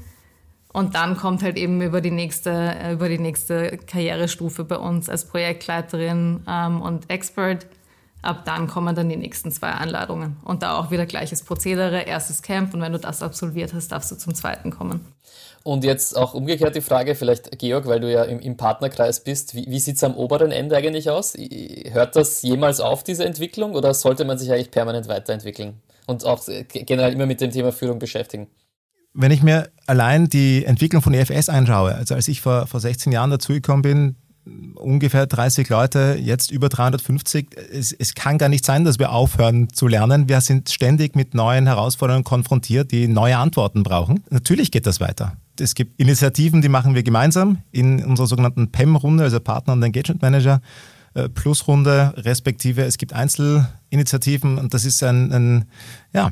Und 0.72 0.94
dann 0.94 1.16
kommt 1.16 1.42
halt 1.42 1.57
eben 1.57 1.81
über 1.81 2.01
die 2.01 2.11
nächste, 2.11 2.74
über 2.92 3.09
die 3.09 3.18
nächste 3.18 3.79
Karrierestufe 3.79 4.64
bei 4.64 4.77
uns 4.77 5.09
als 5.09 5.24
Projektleiterin 5.24 6.44
ähm, 6.46 6.83
und 6.83 7.11
Expert. 7.11 7.66
Ab 8.28 8.44
dann 8.44 8.66
kommen 8.66 8.94
dann 8.94 9.08
die 9.08 9.16
nächsten 9.16 9.50
zwei 9.50 9.68
Einladungen. 9.70 10.36
Und 10.44 10.62
da 10.62 10.76
auch 10.76 10.90
wieder 10.90 11.06
gleiches 11.06 11.42
Prozedere, 11.42 12.02
erstes 12.02 12.42
Camp. 12.42 12.74
Und 12.74 12.82
wenn 12.82 12.92
du 12.92 12.98
das 12.98 13.22
absolviert 13.22 13.72
hast, 13.72 13.88
darfst 13.88 14.10
du 14.10 14.16
zum 14.16 14.34
zweiten 14.34 14.70
kommen. 14.70 15.00
Und 15.62 15.82
jetzt 15.82 16.14
auch 16.14 16.34
umgekehrt 16.34 16.76
die 16.76 16.82
Frage, 16.82 17.14
vielleicht 17.14 17.58
Georg, 17.58 17.86
weil 17.86 18.00
du 18.00 18.12
ja 18.12 18.24
im, 18.24 18.38
im 18.40 18.58
Partnerkreis 18.58 19.24
bist, 19.24 19.54
wie, 19.54 19.64
wie 19.66 19.78
sieht 19.78 19.96
es 19.96 20.04
am 20.04 20.14
oberen 20.14 20.52
Ende 20.52 20.76
eigentlich 20.76 21.08
aus? 21.08 21.32
Hört 21.90 22.16
das 22.16 22.42
jemals 22.42 22.80
auf, 22.80 23.02
diese 23.02 23.24
Entwicklung, 23.24 23.72
oder 23.72 23.94
sollte 23.94 24.26
man 24.26 24.36
sich 24.36 24.52
eigentlich 24.52 24.70
permanent 24.70 25.08
weiterentwickeln 25.08 25.80
und 26.06 26.26
auch 26.26 26.44
generell 26.68 27.14
immer 27.14 27.24
mit 27.24 27.40
dem 27.40 27.50
Thema 27.50 27.72
Führung 27.72 27.98
beschäftigen? 27.98 28.48
Wenn 29.14 29.30
ich 29.30 29.42
mir 29.42 29.70
allein 29.86 30.28
die 30.28 30.66
Entwicklung 30.66 31.00
von 31.00 31.14
EFS 31.14 31.48
anschaue, 31.48 31.94
also 31.94 32.14
als 32.14 32.28
ich 32.28 32.42
vor, 32.42 32.66
vor 32.66 32.80
16 32.80 33.10
Jahren 33.10 33.30
dazugekommen 33.30 33.80
bin, 33.80 34.16
ungefähr 34.74 35.26
30 35.26 35.68
Leute, 35.68 36.18
jetzt 36.20 36.50
über 36.50 36.68
350. 36.68 37.48
Es, 37.72 37.92
es, 37.92 38.14
kann 38.14 38.38
gar 38.38 38.48
nicht 38.48 38.64
sein, 38.64 38.84
dass 38.84 38.98
wir 38.98 39.12
aufhören 39.12 39.68
zu 39.72 39.87
lernen. 39.87 40.28
Wir 40.28 40.40
sind 40.40 40.70
ständig 40.70 41.16
mit 41.16 41.34
neuen 41.34 41.66
Herausforderungen 41.66 42.24
konfrontiert, 42.24 42.92
die 42.92 43.08
neue 43.08 43.37
Antworten 43.37 43.82
brauchen. 43.82 44.24
Natürlich 44.30 44.70
geht 44.70 44.87
das 44.87 45.00
weiter. 45.00 45.37
Es 45.61 45.74
gibt 45.74 46.00
Initiativen, 46.00 46.62
die 46.62 46.68
machen 46.68 46.94
wir 46.94 47.02
gemeinsam 47.02 47.58
in 47.72 48.04
unserer 48.04 48.26
sogenannten 48.26 48.70
PEM-Runde, 48.70 49.24
also 49.24 49.40
Partner 49.40 49.72
und 49.72 49.82
Engagement 49.82 50.22
Manager. 50.22 50.61
Äh, 51.14 51.28
Plusrunde, 51.28 52.14
respektive 52.16 52.82
es 52.82 52.98
gibt 52.98 53.12
Einzelinitiativen 53.12 54.58
und 54.58 54.74
das 54.74 54.84
ist 54.84 55.02
ein, 55.02 55.32
ein 55.32 55.64
ja, 56.12 56.30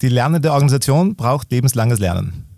die 0.00 0.08
lernende 0.08 0.52
Organisation 0.52 1.16
braucht 1.16 1.50
lebenslanges 1.52 1.98
Lernen. 1.98 2.49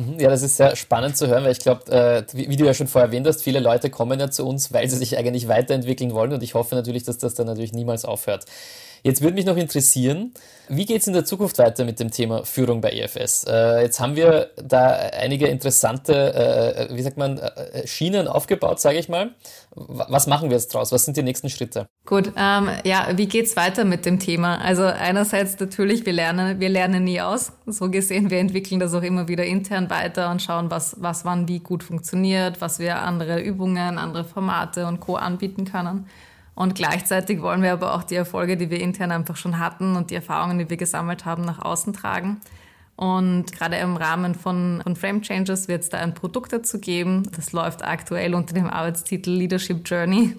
Mhm, 0.00 0.18
ja, 0.18 0.30
das 0.30 0.42
ist 0.42 0.56
sehr 0.56 0.76
spannend 0.76 1.18
zu 1.18 1.28
hören, 1.28 1.44
weil 1.44 1.52
ich 1.52 1.58
glaube, 1.58 1.92
äh, 1.92 2.24
wie, 2.32 2.48
wie, 2.48 2.56
du 2.56 2.64
ja 2.64 2.72
schon 2.72 2.86
vorher 2.86 3.08
erwähnt 3.08 3.26
hast, 3.26 3.42
viele 3.42 3.60
Leute 3.60 3.90
kommen 3.90 4.18
ja 4.18 4.30
zu 4.30 4.46
uns, 4.46 4.72
weil 4.72 4.88
sie 4.88 4.96
sich 4.96 5.18
eigentlich 5.18 5.46
weiterentwickeln 5.46 6.14
wollen 6.14 6.32
und 6.32 6.42
ich 6.42 6.54
hoffe 6.54 6.74
natürlich, 6.74 7.04
dass 7.04 7.18
das 7.18 7.34
dann 7.34 7.46
natürlich 7.46 7.74
niemals 7.74 8.06
aufhört. 8.06 8.46
Jetzt 9.02 9.22
würde 9.22 9.34
mich 9.34 9.46
noch 9.46 9.56
interessieren, 9.56 10.34
wie 10.68 10.84
geht 10.84 11.00
es 11.00 11.06
in 11.06 11.14
der 11.14 11.24
Zukunft 11.24 11.58
weiter 11.58 11.84
mit 11.84 11.98
dem 11.98 12.10
Thema 12.10 12.44
Führung 12.44 12.80
bei 12.80 12.90
EFS? 12.90 13.44
Äh, 13.48 13.82
jetzt 13.82 13.98
haben 13.98 14.14
wir 14.14 14.50
da 14.56 14.90
einige 14.90 15.48
interessante, 15.48 16.88
äh, 16.90 16.94
wie 16.94 17.02
sagt 17.02 17.16
man, 17.16 17.38
äh, 17.38 17.86
Schienen 17.86 18.28
aufgebaut, 18.28 18.78
sage 18.78 18.98
ich 18.98 19.08
mal. 19.08 19.30
Was 19.74 20.26
machen 20.26 20.50
wir 20.50 20.56
jetzt 20.56 20.72
draus? 20.72 20.92
Was 20.92 21.04
sind 21.04 21.16
die 21.16 21.22
nächsten 21.22 21.48
Schritte? 21.48 21.88
Gut, 22.04 22.32
ähm, 22.36 22.68
ja, 22.84 23.08
wie 23.16 23.26
geht 23.26 23.46
es 23.46 23.56
weiter 23.56 23.84
mit 23.84 24.06
dem 24.06 24.20
Thema? 24.20 24.60
Also 24.60 24.84
einerseits 24.84 25.58
natürlich, 25.58 26.06
wir 26.06 26.12
lernen, 26.12 26.60
wir 26.60 26.68
lernen 26.68 27.04
nie 27.04 27.20
aus. 27.20 27.52
So 27.66 27.90
gesehen, 27.90 28.30
wir 28.30 28.38
entwickeln 28.38 28.80
das 28.80 28.94
auch 28.94 29.02
immer 29.02 29.26
wieder 29.28 29.44
intern 29.44 29.90
weiter 29.90 30.30
und 30.30 30.42
schauen, 30.42 30.70
was, 30.70 30.96
was 31.00 31.24
wann 31.24 31.48
wie 31.48 31.60
gut 31.60 31.82
funktioniert, 31.82 32.60
was 32.60 32.78
wir 32.78 33.00
andere 33.00 33.40
Übungen, 33.40 33.98
andere 33.98 34.24
Formate 34.24 34.86
und 34.86 35.00
Co. 35.00 35.16
anbieten 35.16 35.64
können. 35.64 36.06
Und 36.60 36.74
gleichzeitig 36.74 37.40
wollen 37.40 37.62
wir 37.62 37.72
aber 37.72 37.94
auch 37.94 38.02
die 38.02 38.16
Erfolge, 38.16 38.58
die 38.58 38.68
wir 38.68 38.82
intern 38.82 39.12
einfach 39.12 39.36
schon 39.36 39.58
hatten 39.58 39.96
und 39.96 40.10
die 40.10 40.14
Erfahrungen, 40.14 40.58
die 40.58 40.68
wir 40.68 40.76
gesammelt 40.76 41.24
haben, 41.24 41.42
nach 41.42 41.58
außen 41.58 41.94
tragen. 41.94 42.38
Und 42.96 43.50
gerade 43.50 43.76
im 43.76 43.96
Rahmen 43.96 44.34
von, 44.34 44.82
von 44.82 44.94
Frame 44.94 45.22
Changes 45.22 45.68
wird 45.68 45.84
es 45.84 45.88
da 45.88 45.96
ein 45.96 46.12
Produkt 46.12 46.52
dazu 46.52 46.78
geben. 46.78 47.22
Das 47.34 47.52
läuft 47.52 47.82
aktuell 47.82 48.34
unter 48.34 48.52
dem 48.52 48.66
Arbeitstitel 48.66 49.30
Leadership 49.30 49.88
Journey 49.88 50.36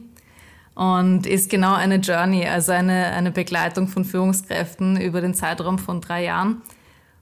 und 0.76 1.26
ist 1.26 1.50
genau 1.50 1.74
eine 1.74 1.96
Journey, 1.96 2.46
also 2.46 2.72
eine, 2.72 3.06
eine 3.14 3.32
Begleitung 3.32 3.88
von 3.88 4.06
Führungskräften 4.06 5.02
über 5.02 5.22
den 5.22 5.34
Zeitraum 5.34 5.80
von 5.80 6.02
drei 6.02 6.26
Jahren. 6.26 6.62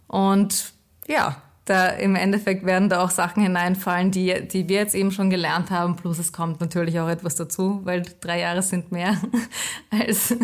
Und 0.07 0.73
ja, 1.07 1.37
da 1.69 1.87
im 1.89 2.15
Endeffekt 2.15 2.65
werden 2.65 2.89
da 2.89 3.03
auch 3.03 3.11
Sachen 3.11 3.43
hineinfallen, 3.43 4.11
die, 4.11 4.47
die 4.47 4.67
wir 4.67 4.77
jetzt 4.77 4.95
eben 4.95 5.11
schon 5.11 5.29
gelernt 5.29 5.69
haben. 5.69 5.95
Plus 5.95 6.17
es 6.17 6.33
kommt 6.33 6.59
natürlich 6.59 6.99
auch 6.99 7.07
etwas 7.07 7.35
dazu, 7.35 7.81
weil 7.83 8.03
drei 8.19 8.39
Jahre 8.39 8.61
sind 8.61 8.91
mehr 8.91 9.17
als, 9.91 10.35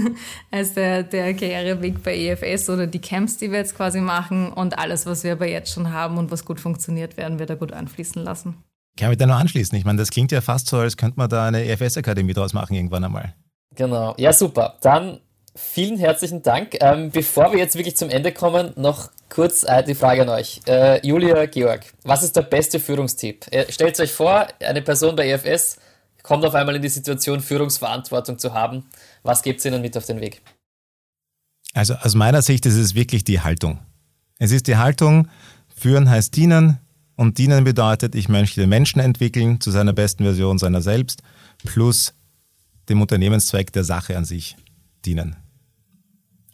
als 0.52 0.74
der, 0.74 1.04
der 1.04 1.34
Karriereweg 1.34 2.04
bei 2.04 2.16
EFS 2.16 2.70
oder 2.70 2.88
die 2.88 3.00
Camps, 3.00 3.38
die 3.38 3.52
wir 3.52 3.60
jetzt 3.60 3.76
quasi 3.76 4.02
machen. 4.02 4.54
Und 4.54 4.78
alles, 4.78 5.06
was 5.06 5.24
wir 5.24 5.32
aber 5.32 5.48
jetzt 5.48 5.74
schon 5.74 5.92
haben 5.92 6.18
und 6.18 6.32
was 6.32 6.46
gut 6.46 6.60
funktioniert, 6.60 7.18
werden 7.18 7.40
wir 7.40 7.46
da 7.46 7.56
gut 7.56 7.74
anfließen 7.74 8.24
lassen. 8.24 8.64
Kann 8.98 9.10
mich 9.10 9.18
da 9.18 9.26
noch 9.26 9.40
anschließen? 9.40 9.78
Ich 9.78 9.84
meine, 9.84 9.98
das 9.98 10.12
klingt 10.12 10.32
ja 10.32 10.42
fast 10.42 10.68
so, 10.68 10.78
als 10.78 10.96
könnte 10.96 11.18
man 11.18 11.30
da 11.30 11.48
eine 11.48 11.66
EFS-Akademie 11.66 12.34
draus 12.34 12.54
machen 12.54 12.76
irgendwann 12.76 13.04
einmal. 13.04 13.34
Genau. 13.76 14.16
Ja, 14.18 14.32
super. 14.32 14.78
Dann 14.82 15.20
vielen 15.56 15.98
herzlichen 15.98 16.42
Dank. 16.42 16.78
Ähm, 16.82 17.12
bevor 17.12 17.52
wir 17.52 17.60
jetzt 17.60 17.76
wirklich 17.76 17.96
zum 17.96 18.10
Ende 18.10 18.32
kommen, 18.32 18.74
noch 18.76 19.10
kurz 19.30 19.64
äh, 19.64 19.84
die 19.84 19.96
Frage 19.96 20.24
an 20.24 20.30
euch. 20.30 20.62
Äh, 20.68 21.06
Julia, 21.06 21.46
Georg, 21.46 21.82
was 22.04 22.24
ist 22.24 22.36
der 22.36 22.44
beste 22.44 22.80
Führungstipp? 22.80 23.46
Äh, 23.52 23.72
stellt 23.72 24.00
euch 24.00 24.12
vor, 24.12 24.48
eine 24.60 24.82
Person 24.82 25.16
bei 25.16 25.28
EFS 25.30 25.78
kommt 26.26 26.44
auf 26.44 26.56
einmal 26.56 26.76
in 26.76 26.82
die 26.82 26.90
Situation, 26.90 27.40
Führungsverantwortung 27.40 28.40
zu 28.40 28.54
haben. 28.54 28.86
Was 29.24 29.44
gebt 29.44 29.64
ihr 29.64 29.72
ihnen 29.72 29.82
mit 29.82 29.96
auf 29.96 30.06
den 30.06 30.20
Weg? 30.20 30.42
Also 31.74 31.94
aus 31.96 32.16
meiner 32.16 32.42
Sicht 32.42 32.66
ist 32.66 32.76
es 32.76 32.96
wirklich 32.96 33.24
die 33.24 33.42
Haltung. 33.42 33.80
Es 34.40 34.52
ist 34.52 34.68
die 34.68 34.78
Haltung, 34.78 35.30
führen 35.76 36.10
heißt 36.10 36.36
dienen 36.36 36.80
und 37.16 37.38
dienen 37.38 37.64
bedeutet, 37.64 38.16
ich 38.16 38.28
möchte 38.28 38.62
den 38.62 38.70
Menschen 38.70 39.00
entwickeln 39.00 39.62
zu 39.62 39.72
seiner 39.72 39.94
besten 39.94 40.24
Version 40.24 40.58
seiner 40.58 40.82
selbst 40.82 41.22
plus 41.64 42.14
dem 42.90 43.02
Unternehmenszweck 43.02 43.72
der 43.72 43.84
Sache 43.84 44.18
an 44.18 44.26
sich 44.26 44.56
dienen. 45.06 45.36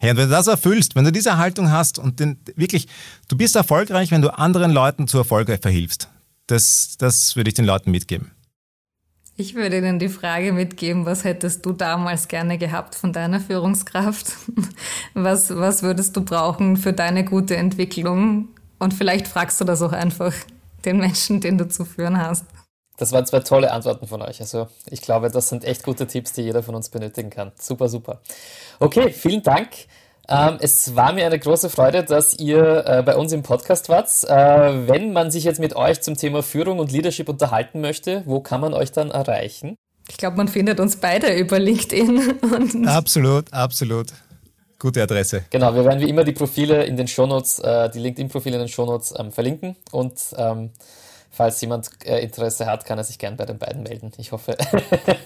Hey, 0.02 0.10
und 0.10 0.16
wenn 0.16 0.28
du 0.28 0.34
das 0.34 0.48
erfüllst, 0.48 0.96
wenn 0.96 1.04
du 1.04 1.12
diese 1.12 1.36
Haltung 1.36 1.70
hast 1.70 1.96
und 1.96 2.18
den, 2.18 2.36
wirklich, 2.56 2.88
du 3.28 3.36
bist 3.36 3.54
erfolgreich, 3.54 4.10
wenn 4.10 4.20
du 4.20 4.36
anderen 4.36 4.72
Leuten 4.72 5.06
zu 5.06 5.16
Erfolg 5.16 5.46
verhilfst. 5.62 6.08
Das, 6.48 6.96
das 6.98 7.36
würde 7.36 7.50
ich 7.50 7.54
den 7.54 7.64
Leuten 7.64 7.92
mitgeben. 7.92 8.32
Ich 9.36 9.54
würde 9.54 9.78
Ihnen 9.78 10.00
die 10.00 10.08
Frage 10.08 10.52
mitgeben, 10.52 11.06
was 11.06 11.22
hättest 11.22 11.64
du 11.64 11.72
damals 11.72 12.26
gerne 12.26 12.58
gehabt 12.58 12.96
von 12.96 13.12
deiner 13.12 13.38
Führungskraft? 13.38 14.32
Was, 15.14 15.54
was 15.54 15.82
würdest 15.84 16.16
du 16.16 16.24
brauchen 16.24 16.76
für 16.76 16.92
deine 16.92 17.24
gute 17.24 17.56
Entwicklung? 17.56 18.48
Und 18.80 18.94
vielleicht 18.94 19.28
fragst 19.28 19.60
du 19.60 19.64
das 19.64 19.82
auch 19.82 19.92
einfach 19.92 20.34
den 20.84 20.98
Menschen, 20.98 21.40
den 21.40 21.58
du 21.58 21.68
zu 21.68 21.84
führen 21.84 22.18
hast. 22.18 22.44
Das 22.96 23.12
waren 23.12 23.26
zwei 23.26 23.40
tolle 23.40 23.72
Antworten 23.72 24.06
von 24.06 24.22
euch. 24.22 24.40
Also 24.40 24.68
ich 24.90 25.00
glaube, 25.00 25.30
das 25.30 25.48
sind 25.48 25.64
echt 25.64 25.82
gute 25.82 26.06
Tipps, 26.06 26.32
die 26.32 26.42
jeder 26.42 26.62
von 26.62 26.74
uns 26.74 26.88
benötigen 26.88 27.30
kann. 27.30 27.52
Super, 27.58 27.88
super. 27.88 28.20
Okay, 28.78 29.10
vielen 29.10 29.42
Dank. 29.42 29.68
Ähm, 30.28 30.58
es 30.60 30.94
war 30.94 31.12
mir 31.12 31.26
eine 31.26 31.38
große 31.38 31.68
Freude, 31.68 32.04
dass 32.04 32.34
ihr 32.38 32.84
äh, 32.86 33.02
bei 33.02 33.16
uns 33.16 33.32
im 33.32 33.42
Podcast 33.42 33.88
wart. 33.88 34.08
Äh, 34.24 34.88
wenn 34.88 35.12
man 35.12 35.30
sich 35.30 35.44
jetzt 35.44 35.58
mit 35.58 35.74
euch 35.74 36.00
zum 36.00 36.16
Thema 36.16 36.42
Führung 36.42 36.78
und 36.78 36.92
Leadership 36.92 37.28
unterhalten 37.28 37.80
möchte, 37.80 38.22
wo 38.26 38.40
kann 38.40 38.60
man 38.60 38.72
euch 38.72 38.92
dann 38.92 39.10
erreichen? 39.10 39.76
Ich 40.08 40.16
glaube, 40.16 40.36
man 40.36 40.48
findet 40.48 40.78
uns 40.80 40.96
beide 40.96 41.34
über 41.34 41.58
LinkedIn. 41.58 42.86
absolut, 42.86 43.52
absolut. 43.52 44.08
Gute 44.78 45.02
Adresse. 45.02 45.44
Genau, 45.50 45.74
wir 45.74 45.84
werden 45.84 46.00
wie 46.00 46.08
immer 46.08 46.24
die 46.24 46.32
Profile 46.32 46.84
in 46.84 46.96
den 46.96 47.06
Shownotes, 47.06 47.60
äh, 47.60 47.88
die 47.90 48.00
LinkedIn-Profile 48.00 48.56
in 48.56 48.62
den 48.62 48.68
Shownotes 48.68 49.14
ähm, 49.16 49.30
verlinken 49.30 49.76
und 49.92 50.14
ähm, 50.36 50.70
falls 51.32 51.60
jemand 51.60 51.90
äh, 52.04 52.20
Interesse 52.20 52.66
hat, 52.66 52.84
kann 52.84 52.98
er 52.98 53.04
sich 53.04 53.18
gern 53.18 53.36
bei 53.36 53.46
den 53.46 53.58
beiden 53.58 53.82
melden. 53.82 54.12
Ich 54.18 54.30
hoffe, 54.30 54.56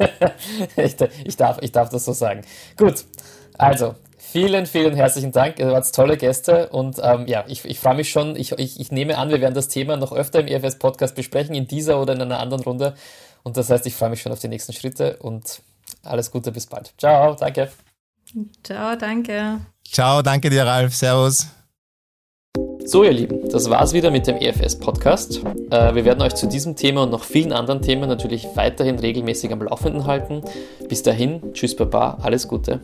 ich, 0.76 0.96
ich, 1.24 1.36
darf, 1.36 1.58
ich 1.60 1.72
darf 1.72 1.90
das 1.90 2.04
so 2.04 2.12
sagen. 2.12 2.42
Gut, 2.76 3.04
also 3.58 3.96
vielen, 4.16 4.66
vielen 4.66 4.94
herzlichen 4.94 5.32
Dank. 5.32 5.58
Ihr 5.58 5.72
wart 5.72 5.92
tolle 5.94 6.16
Gäste 6.16 6.68
und 6.68 7.00
ähm, 7.02 7.26
ja, 7.26 7.44
ich, 7.48 7.64
ich 7.64 7.80
freue 7.80 7.96
mich 7.96 8.10
schon. 8.10 8.36
Ich, 8.36 8.52
ich, 8.52 8.80
ich 8.80 8.92
nehme 8.92 9.18
an, 9.18 9.30
wir 9.30 9.40
werden 9.40 9.54
das 9.54 9.68
Thema 9.68 9.96
noch 9.96 10.12
öfter 10.12 10.40
im 10.40 10.46
EFS-Podcast 10.46 11.16
besprechen, 11.16 11.54
in 11.54 11.66
dieser 11.66 12.00
oder 12.00 12.14
in 12.14 12.22
einer 12.22 12.38
anderen 12.38 12.62
Runde. 12.62 12.94
Und 13.42 13.56
das 13.56 13.68
heißt, 13.68 13.86
ich 13.86 13.94
freue 13.94 14.10
mich 14.10 14.22
schon 14.22 14.32
auf 14.32 14.40
die 14.40 14.48
nächsten 14.48 14.72
Schritte 14.72 15.16
und 15.18 15.60
alles 16.02 16.30
Gute, 16.30 16.52
bis 16.52 16.66
bald. 16.66 16.94
Ciao, 16.98 17.34
danke. 17.34 17.70
Ciao, 18.62 18.96
danke. 18.96 19.60
Ciao, 19.84 20.22
danke 20.22 20.50
dir, 20.50 20.66
Ralf. 20.66 20.94
Servus. 20.94 21.55
So, 22.86 23.02
ihr 23.02 23.12
Lieben, 23.12 23.48
das 23.48 23.68
war's 23.68 23.94
wieder 23.94 24.12
mit 24.12 24.28
dem 24.28 24.36
EFS-Podcast. 24.36 25.42
Äh, 25.72 25.96
wir 25.96 26.04
werden 26.04 26.22
euch 26.22 26.36
zu 26.36 26.46
diesem 26.46 26.76
Thema 26.76 27.02
und 27.02 27.10
noch 27.10 27.24
vielen 27.24 27.52
anderen 27.52 27.82
Themen 27.82 28.08
natürlich 28.08 28.46
weiterhin 28.54 29.00
regelmäßig 29.00 29.52
am 29.52 29.60
Laufenden 29.60 30.06
halten. 30.06 30.42
Bis 30.88 31.02
dahin, 31.02 31.52
tschüss, 31.52 31.74
Baba, 31.74 32.18
alles 32.22 32.46
Gute. 32.46 32.80